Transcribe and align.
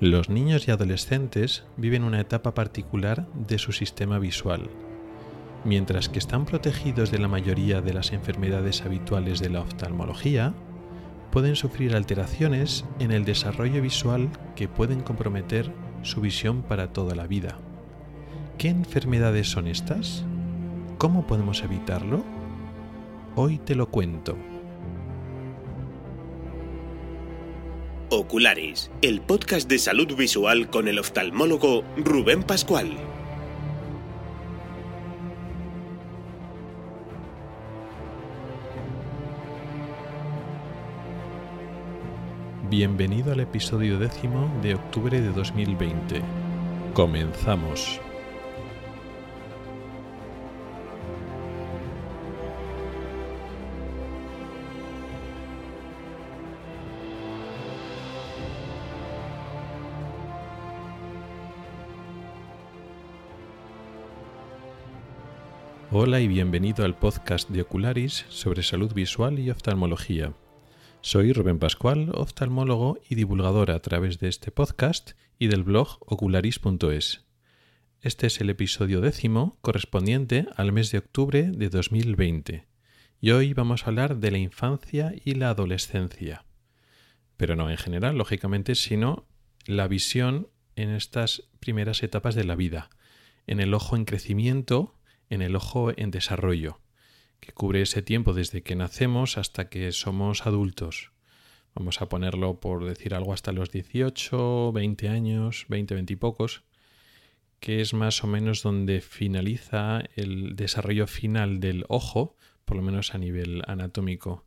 Los 0.00 0.30
niños 0.30 0.66
y 0.66 0.70
adolescentes 0.70 1.64
viven 1.76 2.04
una 2.04 2.20
etapa 2.20 2.54
particular 2.54 3.26
de 3.34 3.58
su 3.58 3.72
sistema 3.72 4.18
visual. 4.18 4.70
Mientras 5.66 6.08
que 6.08 6.18
están 6.18 6.46
protegidos 6.46 7.10
de 7.10 7.18
la 7.18 7.28
mayoría 7.28 7.82
de 7.82 7.92
las 7.92 8.12
enfermedades 8.12 8.80
habituales 8.80 9.40
de 9.40 9.50
la 9.50 9.60
oftalmología, 9.60 10.54
pueden 11.30 11.54
sufrir 11.54 11.94
alteraciones 11.94 12.86
en 12.98 13.12
el 13.12 13.26
desarrollo 13.26 13.82
visual 13.82 14.30
que 14.56 14.68
pueden 14.68 15.02
comprometer 15.02 15.70
su 16.00 16.22
visión 16.22 16.62
para 16.62 16.94
toda 16.94 17.14
la 17.14 17.26
vida. 17.26 17.58
¿Qué 18.56 18.68
enfermedades 18.68 19.50
son 19.50 19.66
estas? 19.66 20.24
¿Cómo 20.96 21.26
podemos 21.26 21.62
evitarlo? 21.62 22.24
Hoy 23.36 23.58
te 23.58 23.74
lo 23.74 23.90
cuento. 23.90 24.34
Ocularis, 28.12 28.90
el 29.02 29.20
podcast 29.20 29.68
de 29.68 29.78
salud 29.78 30.16
visual 30.16 30.68
con 30.68 30.88
el 30.88 30.98
oftalmólogo 30.98 31.84
Rubén 31.96 32.42
Pascual. 32.42 32.96
Bienvenido 42.68 43.32
al 43.32 43.38
episodio 43.38 43.96
décimo 44.00 44.52
de 44.60 44.74
octubre 44.74 45.20
de 45.20 45.30
2020. 45.30 46.20
Comenzamos. 46.94 48.00
Hola 65.92 66.20
y 66.20 66.28
bienvenido 66.28 66.84
al 66.84 66.96
podcast 66.96 67.50
de 67.50 67.62
Ocularis 67.62 68.24
sobre 68.28 68.62
salud 68.62 68.94
visual 68.94 69.40
y 69.40 69.50
oftalmología. 69.50 70.34
Soy 71.00 71.32
Rubén 71.32 71.58
Pascual, 71.58 72.12
oftalmólogo 72.14 73.00
y 73.08 73.16
divulgador 73.16 73.72
a 73.72 73.82
través 73.82 74.20
de 74.20 74.28
este 74.28 74.52
podcast 74.52 75.14
y 75.36 75.48
del 75.48 75.64
blog 75.64 75.98
ocularis.es. 76.06 77.24
Este 78.02 78.28
es 78.28 78.40
el 78.40 78.50
episodio 78.50 79.00
décimo 79.00 79.58
correspondiente 79.62 80.46
al 80.54 80.70
mes 80.70 80.92
de 80.92 80.98
octubre 80.98 81.50
de 81.50 81.68
2020 81.68 82.68
y 83.20 83.30
hoy 83.32 83.52
vamos 83.52 83.82
a 83.82 83.86
hablar 83.86 84.18
de 84.18 84.30
la 84.30 84.38
infancia 84.38 85.12
y 85.24 85.34
la 85.34 85.50
adolescencia. 85.50 86.44
Pero 87.36 87.56
no 87.56 87.68
en 87.68 87.78
general, 87.78 88.16
lógicamente, 88.16 88.76
sino 88.76 89.26
la 89.66 89.88
visión 89.88 90.50
en 90.76 90.90
estas 90.90 91.50
primeras 91.58 92.04
etapas 92.04 92.36
de 92.36 92.44
la 92.44 92.54
vida, 92.54 92.90
en 93.48 93.58
el 93.58 93.74
ojo 93.74 93.96
en 93.96 94.04
crecimiento 94.04 94.94
en 95.30 95.40
el 95.40 95.56
ojo 95.56 95.92
en 95.96 96.10
desarrollo, 96.10 96.80
que 97.40 97.52
cubre 97.52 97.80
ese 97.80 98.02
tiempo 98.02 98.34
desde 98.34 98.62
que 98.62 98.76
nacemos 98.76 99.38
hasta 99.38 99.68
que 99.68 99.90
somos 99.92 100.46
adultos. 100.46 101.12
Vamos 101.74 102.02
a 102.02 102.08
ponerlo 102.08 102.60
por 102.60 102.84
decir 102.84 103.14
algo 103.14 103.32
hasta 103.32 103.52
los 103.52 103.70
18, 103.70 104.72
20 104.72 105.08
años, 105.08 105.66
20, 105.68 105.94
20 105.94 106.12
y 106.12 106.16
pocos, 106.16 106.64
que 107.60 107.80
es 107.80 107.94
más 107.94 108.24
o 108.24 108.26
menos 108.26 108.62
donde 108.62 109.00
finaliza 109.00 110.02
el 110.16 110.56
desarrollo 110.56 111.06
final 111.06 111.60
del 111.60 111.84
ojo, 111.88 112.36
por 112.64 112.76
lo 112.76 112.82
menos 112.82 113.14
a 113.14 113.18
nivel 113.18 113.62
anatómico. 113.66 114.44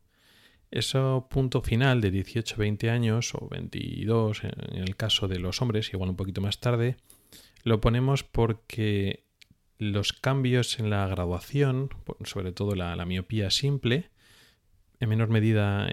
Ese 0.70 0.98
punto 1.30 1.62
final 1.62 2.00
de 2.00 2.10
18, 2.10 2.56
20 2.56 2.90
años 2.90 3.34
o 3.34 3.48
22 3.48 4.42
en 4.44 4.82
el 4.82 4.96
caso 4.96 5.28
de 5.28 5.38
los 5.38 5.62
hombres, 5.62 5.92
igual 5.92 6.10
un 6.10 6.16
poquito 6.16 6.40
más 6.40 6.58
tarde, 6.58 6.96
lo 7.62 7.80
ponemos 7.80 8.24
porque 8.24 9.23
los 9.92 10.12
cambios 10.12 10.78
en 10.78 10.90
la 10.90 11.06
graduación, 11.06 11.90
sobre 12.24 12.52
todo 12.52 12.74
la, 12.74 13.04
miopía 13.04 13.50
simple, 13.50 14.10
en 15.00 15.08
menor 15.08 15.28
medida 15.28 15.88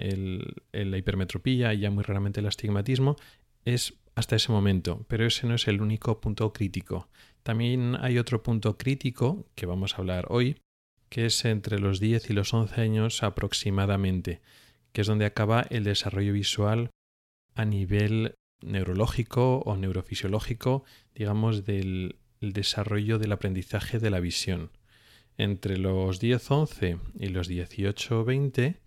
la 0.72 0.98
hipermetropía 0.98 1.74
y 1.74 1.80
ya 1.80 1.90
muy 1.90 2.04
raramente 2.04 2.40
el 2.40 2.46
astigmatismo, 2.46 3.16
es 3.64 3.94
hasta 4.14 4.36
ese 4.36 4.52
momento, 4.52 5.04
pero 5.08 5.26
ese 5.26 5.46
no 5.46 5.54
es 5.54 5.68
el 5.68 5.80
único 5.80 6.20
punto 6.20 6.52
crítico. 6.52 7.08
También 7.42 7.96
hay 8.00 8.18
otro 8.18 8.42
punto 8.42 8.76
crítico 8.76 9.46
que 9.54 9.66
vamos 9.66 9.94
a 9.94 9.98
hablar 9.98 10.26
hoy, 10.28 10.58
que 11.08 11.26
es 11.26 11.44
entre 11.44 11.78
los 11.78 12.00
10 12.00 12.30
y 12.30 12.32
los 12.32 12.54
11 12.54 12.80
años 12.80 13.22
aproximadamente, 13.22 14.40
que 14.92 15.00
es 15.00 15.06
donde 15.06 15.26
acaba 15.26 15.66
el 15.70 15.84
desarrollo 15.84 16.32
visual 16.32 16.90
a 17.54 17.64
nivel 17.64 18.34
neurológico 18.62 19.58
o 19.58 19.76
neurofisiológico, 19.76 20.84
digamos, 21.14 21.64
del, 21.64 22.16
el 22.42 22.52
desarrollo 22.52 23.18
del 23.18 23.32
aprendizaje 23.32 23.98
de 23.98 24.10
la 24.10 24.20
visión. 24.20 24.70
Entre 25.38 25.78
los 25.78 26.20
10-11 26.20 26.98
y 27.18 27.28
los 27.28 27.48
18-20, 27.48 28.80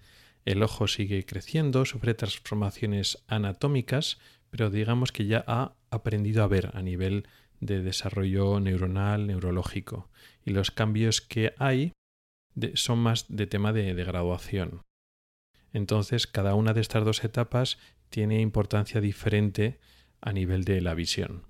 el 0.44 0.62
ojo 0.62 0.88
sigue 0.88 1.26
creciendo, 1.26 1.86
sufre 1.86 2.14
transformaciones 2.14 3.24
anatómicas, 3.28 4.20
pero 4.52 4.70
digamos 4.70 5.12
que 5.12 5.26
ya 5.26 5.44
ha 5.48 5.74
aprendido 5.90 6.44
a 6.44 6.48
ver 6.48 6.72
a 6.76 6.82
nivel 6.82 7.28
de 7.62 7.82
desarrollo 7.82 8.60
neuronal, 8.60 9.26
neurológico. 9.26 10.10
Y 10.44 10.52
los 10.52 10.70
cambios 10.70 11.22
que 11.22 11.56
hay 11.58 11.94
son 12.76 13.00
más 13.00 13.26
de 13.30 13.48
tema 13.48 13.74
de 13.74 13.94
graduación. 13.94 14.82
Entonces, 15.74 16.28
cada 16.28 16.56
una 16.56 16.74
de 16.74 16.82
estas 16.82 17.04
dos 17.04 17.24
etapas 17.24 17.80
tiene 18.10 18.40
importancia 18.40 19.02
diferente 19.02 19.80
a 20.22 20.32
nivel 20.32 20.64
de 20.64 20.80
la 20.82 20.94
visión. 20.94 21.44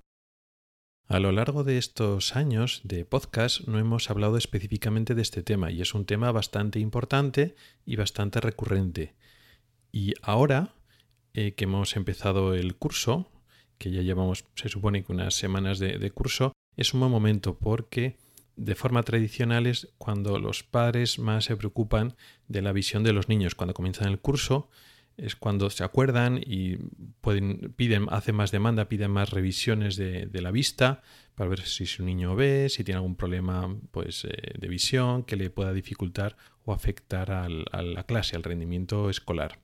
A 1.08 1.20
lo 1.20 1.30
largo 1.30 1.62
de 1.62 1.78
estos 1.78 2.34
años 2.34 2.80
de 2.82 3.04
podcast 3.04 3.60
no 3.68 3.78
hemos 3.78 4.10
hablado 4.10 4.36
específicamente 4.36 5.14
de 5.14 5.22
este 5.22 5.44
tema 5.44 5.70
y 5.70 5.80
es 5.80 5.94
un 5.94 6.04
tema 6.04 6.32
bastante 6.32 6.80
importante 6.80 7.54
y 7.84 7.94
bastante 7.94 8.40
recurrente. 8.40 9.14
Y 9.92 10.14
ahora 10.20 10.74
eh, 11.32 11.52
que 11.52 11.62
hemos 11.62 11.94
empezado 11.94 12.54
el 12.54 12.74
curso, 12.74 13.30
que 13.78 13.92
ya 13.92 14.02
llevamos, 14.02 14.46
se 14.56 14.68
supone 14.68 15.04
que 15.04 15.12
unas 15.12 15.34
semanas 15.34 15.78
de, 15.78 15.98
de 15.98 16.10
curso, 16.10 16.52
es 16.76 16.92
un 16.92 16.98
buen 16.98 17.12
momento 17.12 17.56
porque 17.56 18.16
de 18.56 18.74
forma 18.74 19.04
tradicional 19.04 19.68
es 19.68 19.88
cuando 19.98 20.40
los 20.40 20.64
padres 20.64 21.20
más 21.20 21.44
se 21.44 21.56
preocupan 21.56 22.16
de 22.48 22.62
la 22.62 22.72
visión 22.72 23.04
de 23.04 23.12
los 23.12 23.28
niños. 23.28 23.54
Cuando 23.54 23.74
comienzan 23.74 24.08
el 24.08 24.18
curso, 24.18 24.70
es 25.16 25.34
cuando 25.36 25.70
se 25.70 25.84
acuerdan 25.84 26.40
y 26.44 26.76
pueden, 27.20 27.72
piden, 27.76 28.06
hacen 28.10 28.34
más 28.34 28.50
demanda, 28.50 28.88
piden 28.88 29.10
más 29.10 29.30
revisiones 29.30 29.96
de, 29.96 30.28
la 30.32 30.50
vista 30.50 31.02
para 31.34 31.50
ver 31.50 31.62
si 31.62 31.86
su 31.86 32.04
niño 32.04 32.36
ve, 32.36 32.68
si 32.68 32.84
tiene 32.84 32.96
algún 32.98 33.16
problema 33.16 33.74
pues, 33.90 34.24
eh, 34.24 34.30
de 34.58 34.68
visión 34.68 35.24
que 35.24 35.36
le 35.36 35.50
pueda 35.50 35.72
dificultar 35.72 36.36
o 36.64 36.72
afectar 36.72 37.30
a 37.30 37.48
la 37.48 38.04
clase, 38.04 38.36
al 38.36 38.42
rendimiento 38.42 39.08
escolar. 39.08 39.60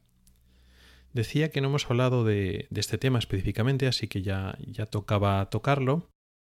Decía 1.12 1.50
que 1.50 1.60
no 1.60 1.68
hemos 1.68 1.90
hablado 1.90 2.24
de, 2.24 2.66
de 2.70 2.80
este 2.80 2.96
tema 2.96 3.18
específicamente, 3.18 3.86
así 3.86 4.08
que 4.08 4.22
ya, 4.22 4.56
ya 4.66 4.86
tocaba 4.86 5.44
tocarlo. 5.50 6.08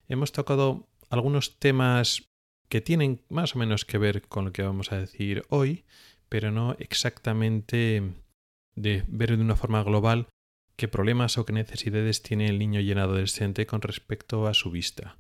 Hemos 0.09 0.33
tocado 0.33 0.89
algunos 1.09 1.59
temas 1.59 2.29
que 2.67 2.81
tienen 2.81 3.21
más 3.29 3.55
o 3.55 3.59
menos 3.59 3.85
que 3.85 3.97
ver 3.97 4.23
con 4.27 4.45
lo 4.45 4.51
que 4.51 4.63
vamos 4.63 4.91
a 4.91 4.97
decir 4.97 5.43
hoy, 5.49 5.85
pero 6.27 6.51
no 6.51 6.75
exactamente 6.79 8.03
de 8.75 9.03
ver 9.07 9.35
de 9.35 9.43
una 9.43 9.55
forma 9.55 9.83
global 9.83 10.27
qué 10.79 10.87
problemas 10.87 11.37
o 11.37 11.45
qué 11.45 11.51
necesidades 11.51 12.21
tiene 12.21 12.47
el 12.47 12.57
niño 12.57 12.79
y 12.79 12.89
el 12.89 12.99
adolescente 12.99 13.65
con 13.65 13.81
respecto 13.81 14.47
a 14.47 14.53
su 14.53 14.71
vista. 14.71 15.17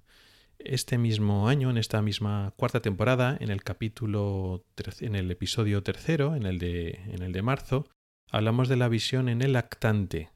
Este 0.57 0.97
mismo 0.97 1.49
año, 1.49 1.69
en 1.69 1.77
esta 1.77 2.01
misma 2.01 2.53
cuarta 2.55 2.81
temporada, 2.81 3.37
en 3.39 3.49
el 3.49 3.63
capítulo, 3.63 4.65
en 5.01 5.15
el 5.15 5.29
episodio 5.31 5.83
tercero, 5.83 6.35
en 6.35 6.45
el 6.45 6.59
de, 6.59 7.01
en 7.07 7.23
el 7.23 7.33
de 7.33 7.41
marzo, 7.41 7.89
hablamos 8.31 8.69
de 8.69 8.77
la 8.77 8.87
visión 8.87 9.27
en 9.27 9.41
el 9.41 9.53
lactante, 9.53 10.29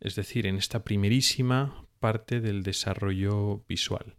es 0.00 0.14
decir, 0.14 0.46
en 0.46 0.56
esta 0.56 0.84
primerísima 0.84 1.86
parte 2.00 2.40
del 2.40 2.62
desarrollo 2.62 3.64
visual. 3.68 4.16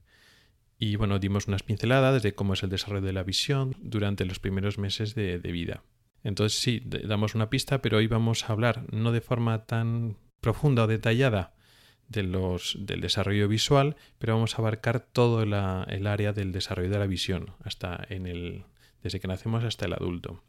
Y 0.78 0.98
bueno, 0.98 1.18
dimos 1.18 1.48
unas 1.48 1.64
pinceladas 1.64 2.22
de 2.22 2.36
cómo 2.36 2.54
es 2.54 2.62
el 2.62 2.70
desarrollo 2.70 3.06
de 3.06 3.14
la 3.14 3.24
visión 3.24 3.76
durante 3.80 4.26
los 4.26 4.40
primeros 4.40 4.78
meses 4.78 5.16
de 5.16 5.40
vida. 5.40 5.84
Entonces 6.28 6.60
sí, 6.60 6.84
damos 6.84 7.36
una 7.36 7.50
pista, 7.50 7.82
pero 7.82 8.00
hoy 8.00 8.08
vamos 8.08 8.44
a 8.44 8.52
hablar 8.52 8.84
no 8.92 9.14
de 9.14 9.22
forma 9.22 9.66
tan 9.66 10.18
profunda 10.42 10.84
o 10.84 10.88
detallada 10.88 11.54
del 12.10 13.00
desarrollo 13.00 13.48
visual, 13.48 13.96
pero 14.20 14.34
vamos 14.34 14.56
a 14.56 14.58
abarcar 14.58 15.00
todo 15.00 15.42
el 15.42 15.54
área 15.54 16.34
del 16.34 16.52
desarrollo 16.52 16.90
de 16.90 17.00
la 17.00 17.08
visión, 17.08 17.52
hasta 17.64 18.06
en 18.10 18.28
el, 18.28 18.66
desde 19.02 19.22
que 19.22 19.30
nacemos 19.30 19.64
hasta 19.64 19.86
el 19.86 19.94
adulto. 19.94 20.44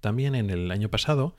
También 0.00 0.34
en 0.34 0.50
el 0.50 0.68
año 0.72 0.88
pasado, 0.88 1.36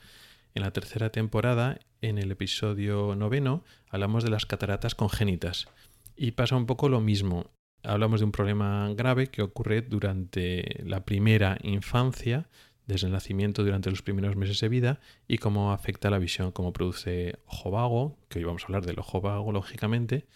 en 0.54 0.62
la 0.62 0.70
tercera 0.70 1.10
temporada, 1.10 1.80
en 2.00 2.16
el 2.16 2.30
episodio 2.30 3.14
noveno, 3.14 3.62
hablamos 3.90 4.24
de 4.24 4.30
las 4.30 4.46
cataratas 4.46 4.94
congénitas. 4.94 5.68
Y 6.16 6.30
pasa 6.30 6.56
un 6.56 6.64
poco 6.64 6.88
lo 6.88 7.02
mismo. 7.02 7.50
Hablamos 7.82 8.20
de 8.20 8.24
un 8.24 8.32
problema 8.32 8.88
grave 8.94 9.26
que 9.26 9.42
ocurre 9.42 9.82
durante 9.82 10.82
la 10.82 11.04
primera 11.04 11.58
infancia 11.62 12.48
desde 12.90 13.06
el 13.06 13.12
nacimiento 13.12 13.64
durante 13.64 13.90
los 13.90 14.02
primeros 14.02 14.36
meses 14.36 14.60
de 14.60 14.68
vida 14.68 15.00
y 15.26 15.38
cómo 15.38 15.72
afecta 15.72 16.10
la 16.10 16.18
visión, 16.18 16.52
cómo 16.52 16.72
produce 16.72 17.38
ojo 17.46 17.70
vago, 17.70 18.18
que 18.28 18.38
hoy 18.38 18.44
vamos 18.44 18.62
a 18.62 18.66
hablar 18.66 18.84
del 18.84 18.98
ojo 18.98 19.20
vago 19.20 19.52
lógicamente, 19.52 20.26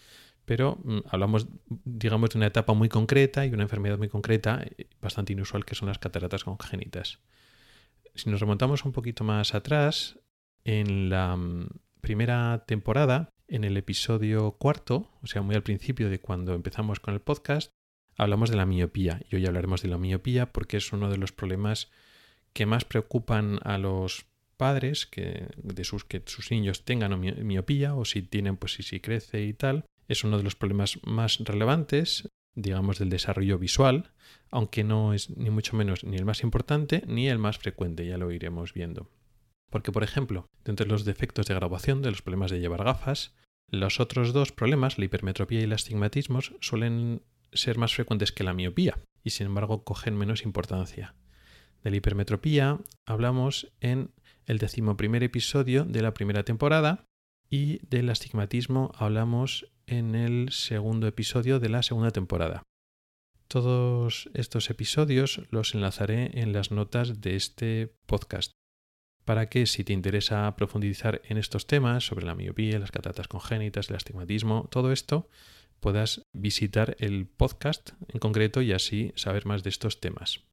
pero 0.45 0.79
mm, 0.83 0.99
hablamos, 1.09 1.47
digamos, 1.83 2.29
de 2.29 2.37
una 2.37 2.47
etapa 2.47 2.73
muy 2.73 2.89
concreta 2.89 3.45
y 3.45 3.53
una 3.53 3.63
enfermedad 3.63 3.97
muy 3.97 4.09
concreta, 4.09 4.63
eh, 4.63 4.87
bastante 5.01 5.33
inusual, 5.33 5.65
que 5.65 5.75
son 5.75 5.87
las 5.87 5.99
cataratas 5.99 6.43
congénitas. 6.43 7.19
Si 8.13 8.29
nos 8.29 8.39
remontamos 8.39 8.85
un 8.85 8.93
poquito 8.93 9.23
más 9.23 9.53
atrás, 9.53 10.19
en 10.63 11.09
la 11.09 11.35
mm, 11.35 11.67
primera 12.01 12.63
temporada, 12.65 13.29
en 13.47 13.63
el 13.63 13.77
episodio 13.77 14.53
cuarto, 14.53 15.09
o 15.21 15.27
sea, 15.27 15.41
muy 15.41 15.55
al 15.55 15.63
principio 15.63 16.09
de 16.09 16.19
cuando 16.19 16.53
empezamos 16.53 16.99
con 16.99 17.13
el 17.13 17.21
podcast, 17.21 17.71
hablamos 18.17 18.49
de 18.49 18.57
la 18.57 18.65
miopía 18.65 19.21
y 19.29 19.35
hoy 19.35 19.45
hablaremos 19.45 19.81
de 19.81 19.89
la 19.89 19.97
miopía 19.97 20.51
porque 20.51 20.77
es 20.77 20.93
uno 20.93 21.09
de 21.09 21.17
los 21.17 21.31
problemas 21.31 21.91
que 22.55 22.65
más 22.65 22.85
preocupan 22.85 23.59
a 23.63 23.77
los 23.77 24.25
padres 24.55 25.05
que 25.05 25.49
de 25.57 25.83
sus 25.83 26.05
que 26.05 26.23
sus 26.25 26.49
niños 26.49 26.85
tengan 26.85 27.19
miopía 27.19 27.93
o 27.95 28.05
si 28.05 28.21
tienen 28.21 28.55
pues 28.55 28.73
si, 28.73 28.83
si 28.83 29.01
crece 29.01 29.43
y 29.43 29.53
tal 29.53 29.83
es 30.07 30.23
uno 30.23 30.37
de 30.37 30.43
los 30.43 30.55
problemas 30.55 30.97
más 31.03 31.39
relevantes 31.39 32.29
digamos 32.55 32.97
del 32.97 33.09
desarrollo 33.09 33.59
visual 33.59 34.13
aunque 34.51 34.85
no 34.85 35.13
es 35.13 35.29
ni 35.31 35.49
mucho 35.49 35.75
menos 35.75 36.05
ni 36.05 36.15
el 36.15 36.23
más 36.23 36.43
importante 36.43 37.03
ni 37.07 37.27
el 37.27 37.39
más 37.39 37.57
frecuente 37.57 38.07
ya 38.07 38.17
lo 38.17 38.31
iremos 38.31 38.73
viendo. 38.73 39.09
Porque 39.69 39.91
por 39.91 40.03
ejemplo 40.03 40.47
dentro 40.63 40.85
de 40.85 40.91
los 40.93 41.03
defectos 41.03 41.47
de 41.47 41.55
graduación 41.55 42.01
de 42.01 42.11
los 42.11 42.21
problemas 42.21 42.51
de 42.51 42.61
llevar 42.61 42.85
gafas 42.85 43.35
los 43.69 43.99
otros 43.99 44.31
dos 44.31 44.53
problemas 44.53 44.97
la 44.97 45.05
hipermetropía 45.05 45.59
y 45.59 45.63
el 45.63 45.73
astigmatismo 45.73 46.39
suelen 46.61 47.21
ser 47.51 47.77
más 47.77 47.93
frecuentes 47.93 48.31
que 48.31 48.45
la 48.45 48.53
miopía 48.53 48.97
y 49.25 49.31
sin 49.31 49.47
embargo 49.47 49.83
cogen 49.83 50.15
menos 50.15 50.43
importancia 50.43 51.15
de 51.85 51.91
la 51.91 51.97
hipermetropía 51.97 52.79
hablamos 53.05 53.71
en 53.79 54.11
el 54.47 54.57
decimoprimer 54.57 55.23
episodio 55.23 55.85
de 55.85 56.01
la 56.01 56.15
primera 56.15 56.43
temporada 56.43 57.05
y 57.47 57.79
del 57.87 58.09
astigmatismo 58.09 58.91
hablamos 58.95 59.71
en 59.85 60.15
el 60.15 60.51
segundo 60.51 61.05
episodio 61.05 61.59
de 61.59 61.69
la 61.69 61.83
segunda 61.83 62.09
temporada. 62.09 62.63
Todos 63.47 64.31
estos 64.33 64.71
episodios 64.71 65.43
los 65.51 65.75
enlazaré 65.75 66.31
en 66.41 66.53
las 66.53 66.71
notas 66.71 67.21
de 67.21 67.35
este 67.35 67.93
podcast 68.07 68.51
para 69.23 69.47
que 69.47 69.67
si 69.67 69.83
te 69.83 69.93
interesa 69.93 70.55
profundizar 70.55 71.21
en 71.25 71.37
estos 71.37 71.67
temas 71.67 72.03
sobre 72.03 72.25
la 72.25 72.33
miopía, 72.33 72.79
las 72.79 72.91
catatas 72.91 73.27
congénitas, 73.27 73.91
el 73.91 73.95
astigmatismo, 73.95 74.67
todo 74.71 74.91
esto, 74.91 75.29
puedas 75.79 76.23
visitar 76.33 76.95
el 76.97 77.27
podcast 77.27 77.91
en 78.07 78.19
concreto 78.19 78.63
y 78.63 78.71
así 78.71 79.13
saber 79.15 79.45
más 79.45 79.61
de 79.61 79.69
estos 79.69 79.99
temas. 79.99 80.43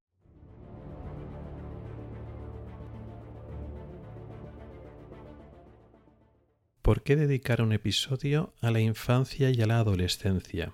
¿Por 6.83 7.05
qué 7.05 7.15
dedicar 7.15 7.63
un 7.63 7.73
episodio 7.73 8.55
a 8.61 8.73
la 8.73 8.81
infancia 8.81 9.51
y 9.51 9.63
a 9.63 9.67
la 9.67 9.79
adolescencia? 9.79 10.73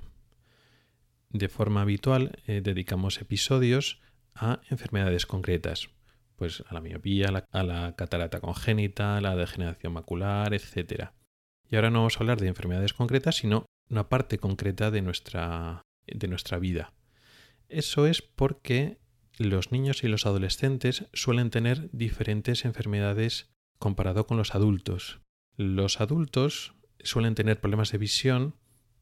De 1.29 1.51
forma 1.51 1.83
habitual 1.83 2.41
eh, 2.47 2.63
dedicamos 2.63 3.21
episodios 3.21 4.01
a 4.35 4.63
enfermedades 4.71 5.27
concretas, 5.27 5.91
pues 6.37 6.65
a 6.67 6.73
la 6.73 6.81
miopía, 6.81 7.29
a 7.53 7.63
la, 7.63 7.95
catarata 7.95 8.41
congénita, 8.41 9.19
a 9.19 9.21
la 9.21 9.37
degeneración 9.37 9.93
macular, 9.93 10.55
etc. 10.55 11.11
Y 11.71 11.77
ahora 11.77 11.91
no 11.91 11.99
vamos 11.99 12.17
a 12.17 12.21
hablar 12.21 12.41
de 12.41 12.49
enfermedades 12.49 12.95
concretas, 12.95 13.37
sino 13.37 13.67
una 13.91 14.09
parte 14.09 14.39
concreta 14.39 14.91
de 14.91 15.03
nuestra, 15.03 15.83
de 16.07 16.27
nuestra 16.27 16.59
vida. 16.59 16.95
Eso 17.69 18.07
es 18.07 18.23
porque 18.23 18.97
los 19.37 19.73
niños 19.73 20.03
y 20.05 20.09
los 20.09 20.25
adolescentes 20.25 21.05
suelen 21.13 21.51
tener 21.51 21.91
diferentes 21.93 22.65
enfermedades 22.65 23.51
comparado 23.79 24.27
con 24.27 24.39
los 24.39 24.55
adultos. 24.55 25.21
Los 25.59 26.01
adultos 26.01 26.73
suelen 27.03 27.35
tener 27.35 27.61
problemas 27.61 27.91
de 27.91 27.99
visión 27.99 28.55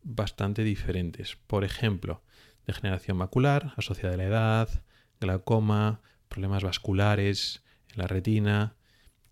bastante 0.02 0.64
diferentes. 0.64 1.36
Por 1.46 1.64
ejemplo, 1.64 2.22
degeneración 2.66 3.18
macular 3.18 3.74
asociada 3.76 4.14
a 4.14 4.16
la 4.16 4.24
edad, 4.24 4.82
glaucoma, 5.20 6.00
problemas 6.30 6.62
vasculares 6.62 7.62
en 7.92 7.98
la 7.98 8.06
retina. 8.06 8.74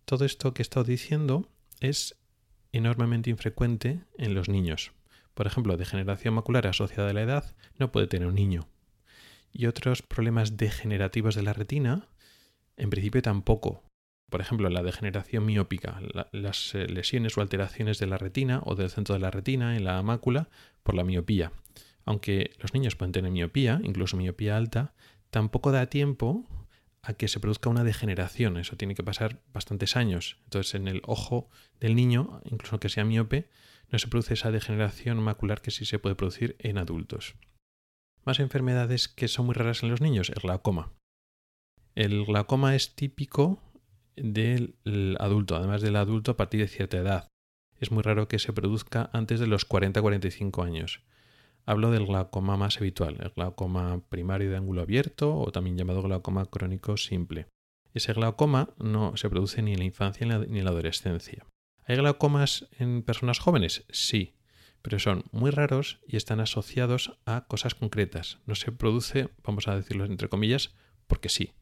Todo 0.05 0.27
esto 0.27 0.53
que 0.53 0.61
he 0.61 0.65
estado 0.65 0.85
diciendo 0.85 1.49
es 1.81 2.21
enormemente 2.73 3.31
infrecuente 3.31 4.05
en 4.19 4.35
los 4.35 4.51
niños. 4.51 4.93
Por 5.33 5.47
ejemplo, 5.47 5.79
degeneración 5.79 6.35
macular 6.35 6.67
asociada 6.67 7.09
a 7.09 7.15
la 7.15 7.23
edad 7.23 7.57
no 7.79 7.91
puede 7.91 8.07
tener 8.07 8.29
un 8.29 8.35
niño. 8.35 8.69
Y 9.51 9.65
otros 9.65 10.03
problemas 10.03 10.59
degenerativos 10.59 11.35
de 11.35 11.43
la 11.43 11.55
retina, 11.55 12.07
en 12.77 12.91
principio 12.91 13.23
tampoco 13.23 13.83
por 14.35 14.41
ejemplo, 14.41 14.69
la 14.69 14.83
degeneración 14.83 15.47
miópica, 15.47 16.01
las 16.33 16.75
eh, 16.75 16.89
lesiones 16.89 17.39
o 17.39 17.41
alteraciones 17.41 18.01
de 18.01 18.09
la 18.09 18.19
retina 18.19 18.63
o 18.65 18.75
del 18.75 18.91
centro 18.91 19.13
de 19.13 19.21
la 19.21 19.31
retina 19.31 19.77
en 19.77 19.85
la 19.85 20.03
mácula 20.03 20.49
por 20.83 20.97
la 20.97 21.05
miopía. 21.05 21.53
Aunque 22.05 22.51
los 22.59 22.75
niños 22.75 22.97
pueden 22.97 23.13
tener 23.13 23.31
miopía, 23.31 23.81
incluso 23.85 24.17
miopía 24.17 24.57
alta, 24.57 24.93
tampoco 25.31 25.71
da 25.71 25.87
tiempo 25.87 26.49
a 27.01 27.15
que 27.15 27.29
se 27.29 27.39
produzca 27.39 27.71
una 27.71 27.85
degeneración. 27.85 28.57
Eso 28.57 28.77
tiene 28.77 28.97
que 28.97 29.05
pasar 29.05 29.41
bastantes 29.53 29.95
años. 29.95 30.39
Entonces, 30.47 30.75
en 30.75 30.89
el 30.89 31.01
ojo 31.07 31.49
del 31.79 31.95
niño, 31.95 32.41
incluso 32.43 32.81
que 32.81 32.89
sea 32.89 33.05
miope, 33.05 33.49
no 33.93 34.01
se 34.01 34.09
produce 34.09 34.35
esa 34.35 34.51
degeneración 34.51 35.21
macular 35.21 35.63
que 35.63 35.71
sí 35.71 35.85
se 35.85 36.01
puede 36.01 36.17
producir 36.17 36.57
en 36.59 36.79
adultos. 36.79 37.37
Más 38.25 38.41
enfermedades 38.41 39.07
que 39.07 39.29
son 39.29 39.47
muy 39.47 39.55
raras 39.55 39.85
en 39.85 39.91
los 39.91 40.01
niños, 40.01 40.29
el 40.29 40.43
glaucoma. 40.43 40.91
El 41.95 42.25
glaucoma 42.25 42.75
es 42.75 42.97
típico 42.97 43.61
del 44.17 44.77
adulto, 45.19 45.57
además 45.57 45.83
del 45.83 45.97
adulto 45.97 46.33
a 46.33 46.37
partir 46.37 46.61
de 46.61 46.69
cierta 46.69 46.99
edad. 46.99 47.29
Es 47.81 47.91
muy 47.91 48.03
raro 48.03 48.29
que 48.29 48.39
se 48.39 48.53
produzca 48.53 49.11
antes 49.13 49.41
de 49.41 49.47
los 49.47 49.69
40-45 49.69 50.65
años. 50.65 51.03
Hablo 51.67 51.91
del 51.91 52.07
glaucoma 52.07 52.57
más 52.57 52.77
habitual, 52.79 53.17
el 53.21 53.31
glaucoma 53.31 54.03
primario 54.09 54.51
de 54.51 54.57
ángulo 54.57 54.83
abierto 54.83 55.37
o 55.37 55.51
también 55.51 55.77
llamado 55.77 56.03
glaucoma 56.03 56.47
crónico 56.47 56.97
simple. 56.97 57.47
Ese 57.95 58.13
glaucoma 58.13 58.71
no 58.79 59.17
se 59.17 59.31
produce 59.31 59.63
ni 59.63 59.73
en 59.73 59.79
la 59.79 59.85
infancia 59.85 60.27
ni 60.27 60.59
en 60.59 60.65
la 60.65 60.71
adolescencia. 60.71 61.47
¿Hay 61.87 61.97
glaucomas 61.97 62.69
en 62.79 63.03
personas 63.03 63.39
jóvenes? 63.39 63.85
Sí, 63.91 64.35
pero 64.83 64.99
son 64.99 65.25
muy 65.33 65.51
raros 65.51 66.01
y 66.07 66.17
están 66.17 66.41
asociados 66.41 67.19
a 67.25 67.47
cosas 67.47 67.75
concretas. 67.75 68.39
No 68.47 68.55
se 68.55 68.73
produce, 68.73 69.31
vamos 69.43 69.69
a 69.69 69.77
decirlo 69.77 70.05
entre 70.05 70.29
comillas, 70.29 70.75
porque 71.07 71.29
sí, 71.29 71.53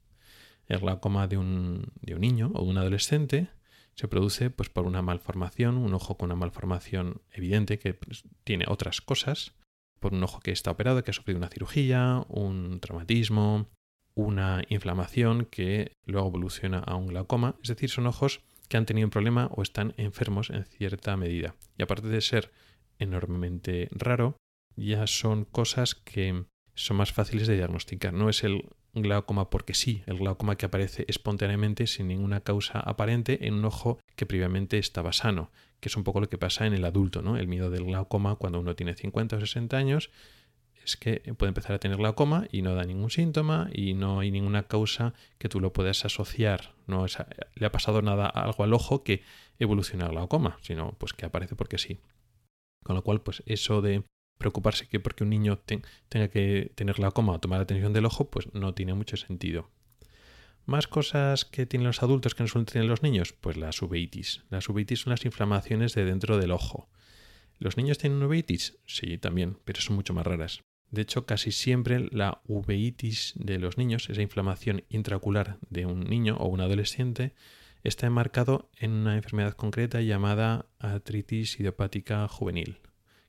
el 0.69 0.79
glaucoma 0.79 1.27
de 1.29 1.37
un, 1.37 1.93
de 2.01 2.15
un 2.15 2.21
niño 2.21 2.51
o 2.55 2.65
de 2.65 2.71
un 2.71 2.79
adolescente 2.79 3.49
se 3.95 4.09
produce 4.09 4.51
pues, 4.51 4.71
por 4.71 4.87
una 4.87 5.03
malformación, 5.03 5.77
un 5.77 5.95
ojo 5.95 6.17
con 6.17 6.31
una 6.31 6.37
malformación 6.37 7.23
evidente 7.31 7.79
que 7.79 7.95
pues, 7.95 8.25
tiene 8.45 8.65
otras 8.69 9.01
cosas, 9.01 9.55
por 10.01 10.15
un 10.15 10.23
ojo 10.23 10.41
que 10.41 10.51
está 10.51 10.71
operado, 10.71 11.03
que 11.05 11.11
ha 11.11 11.15
sufrido 11.15 11.39
una 11.39 11.49
cirugía, 11.49 12.25
un 12.29 12.81
traumatismo, 12.81 13.69
una 14.15 14.63
inflamación 14.69 15.47
que 15.47 15.93
luego 16.05 16.29
evoluciona 16.29 16.79
a 16.79 16.97
un 16.97 17.09
glaucoma, 17.09 17.57
es 17.63 17.69
decir, 17.69 17.91
son 17.91 18.07
ojos 18.07 18.41
que 18.69 18.77
han 18.77 18.87
tenido 18.87 19.07
un 19.07 19.11
problema 19.11 19.49
o 19.53 19.63
están 19.63 19.95
enfermos 19.97 20.51
en 20.51 20.65
cierta 20.65 21.17
medida. 21.17 21.55
Y 21.79 21.83
aparte 21.83 22.09
de 22.09 22.21
ser 22.21 22.51
enormemente 22.99 23.89
raro, 23.91 24.37
ya 24.77 25.07
son 25.07 25.45
cosas 25.45 25.95
que 25.95 26.47
son 26.75 26.97
más 26.97 27.13
fáciles 27.13 27.47
de 27.47 27.57
diagnosticar. 27.57 28.15
No 28.15 28.29
es 28.29 28.45
el 28.45 28.71
glaucoma 28.95 29.49
porque 29.49 29.75
sí, 29.75 30.03
el 30.07 30.19
glaucoma 30.19 30.57
que 30.57 30.67
aparece 30.67 31.05
espontáneamente 31.09 31.87
sin 31.87 32.09
ninguna 32.09 32.41
causa 32.41 32.81
aparente 32.81 33.47
en 33.47 33.55
un 33.55 33.65
ojo 33.65 33.99
que 34.17 34.27
previamente 34.27 34.79
estaba 34.79 35.13
sano, 35.13 35.51
que 35.81 35.89
es 35.89 35.97
un 35.97 36.05
poco 36.05 36.21
lo 36.21 36.29
que 36.29 36.39
pasa 36.39 36.67
en 36.67 36.75
el 36.75 36.85
adulto, 36.85 37.23
¿no? 37.23 37.37
El 37.37 37.49
miedo 37.49 37.71
del 37.71 37.85
glaucoma 37.85 38.37
cuando 38.37 38.61
uno 38.61 38.77
tiene 38.77 38.95
50 38.95 39.37
o 39.37 39.41
60 39.41 39.77
años 39.77 40.11
es 40.85 40.97
que 40.97 41.21
puede 41.37 41.49
empezar 41.49 41.73
a 41.73 41.79
tener 41.79 41.97
glaucoma 41.97 42.47
y 42.51 42.63
no 42.63 42.75
da 42.75 42.85
ningún 42.85 43.11
síntoma 43.11 43.71
y 43.73 43.95
no 43.95 44.21
hay 44.21 44.31
ninguna 44.31 44.65
causa 44.65 45.15
que 45.39 45.49
tú 45.49 45.61
lo 45.61 45.73
puedas 45.73 46.05
asociar. 46.05 46.75
No 46.87 47.07
le 47.55 47.67
ha 47.67 47.73
pasado 47.73 48.03
nada 48.03 48.27
algo 48.27 48.65
al 48.65 48.75
ojo 48.75 49.05
que 49.05 49.23
evoluciona 49.59 50.07
el 50.07 50.13
glaucoma, 50.13 50.59
sino 50.61 50.93
pues 50.99 51.13
que 51.13 51.25
aparece 51.25 51.55
porque 51.55 51.79
sí. 51.79 52.01
Con 52.83 52.97
lo 52.97 53.05
cual, 53.05 53.21
pues 53.21 53.43
eso 53.47 53.81
de 53.81 54.03
preocuparse 54.43 54.89
que 54.89 54.99
porque 54.99 55.23
un 55.23 55.31
niño 55.31 55.59
tenga 56.09 56.29
que 56.29 56.73
tener 56.75 56.97
glaucoma 56.97 57.33
o 57.33 57.39
tomar 57.39 57.61
la 57.61 57.63
atención 57.63 57.93
del 57.93 58.07
ojo, 58.07 58.29
pues 58.29 58.53
no 58.53 58.75
tiene 58.75 58.93
mucho 58.93 59.17
sentido. 59.17 59.71
Más 60.67 60.89
cosas 60.89 61.45
que 61.45 61.65
tienen 61.65 61.87
los 61.87 62.03
adultos 62.03 62.35
que 62.35 62.43
no 62.43 62.49
suelen 62.49 62.67
tener 62.67 62.89
los 62.89 63.03
niños, 63.03 63.33
pues 63.33 63.57
la 63.57 63.71
uveitis. 63.81 64.43
Las 64.51 64.69
uveitis 64.69 65.01
son 65.01 65.13
las 65.13 65.25
inflamaciones 65.25 65.95
de 65.95 66.05
dentro 66.05 66.39
del 66.39 66.51
ojo. 66.51 66.89
¿Los 67.61 67.77
niños 67.77 67.99
tienen 67.99 68.23
uveitis? 68.23 68.79
Sí, 68.85 69.17
también, 69.17 69.59
pero 69.65 69.81
son 69.81 69.95
mucho 69.95 70.13
más 70.13 70.27
raras. 70.27 70.63
De 70.91 71.03
hecho, 71.03 71.25
casi 71.25 71.53
siempre 71.53 72.09
la 72.11 72.43
uveitis 72.47 73.35
de 73.37 73.59
los 73.61 73.79
niños, 73.79 74.11
esa 74.11 74.23
inflamación 74.23 74.83
intraocular 74.89 75.59
de 75.71 75.87
un 75.87 76.01
niño 76.01 76.37
o 76.39 76.49
un 76.49 76.61
adolescente, 76.61 77.35
está 77.85 78.09
enmarcado 78.09 78.71
en 78.77 78.91
una 78.91 79.15
enfermedad 79.15 79.55
concreta 79.55 80.01
llamada 80.01 80.67
artritis 80.81 81.61
idiopática 81.61 82.27
juvenil 82.27 82.81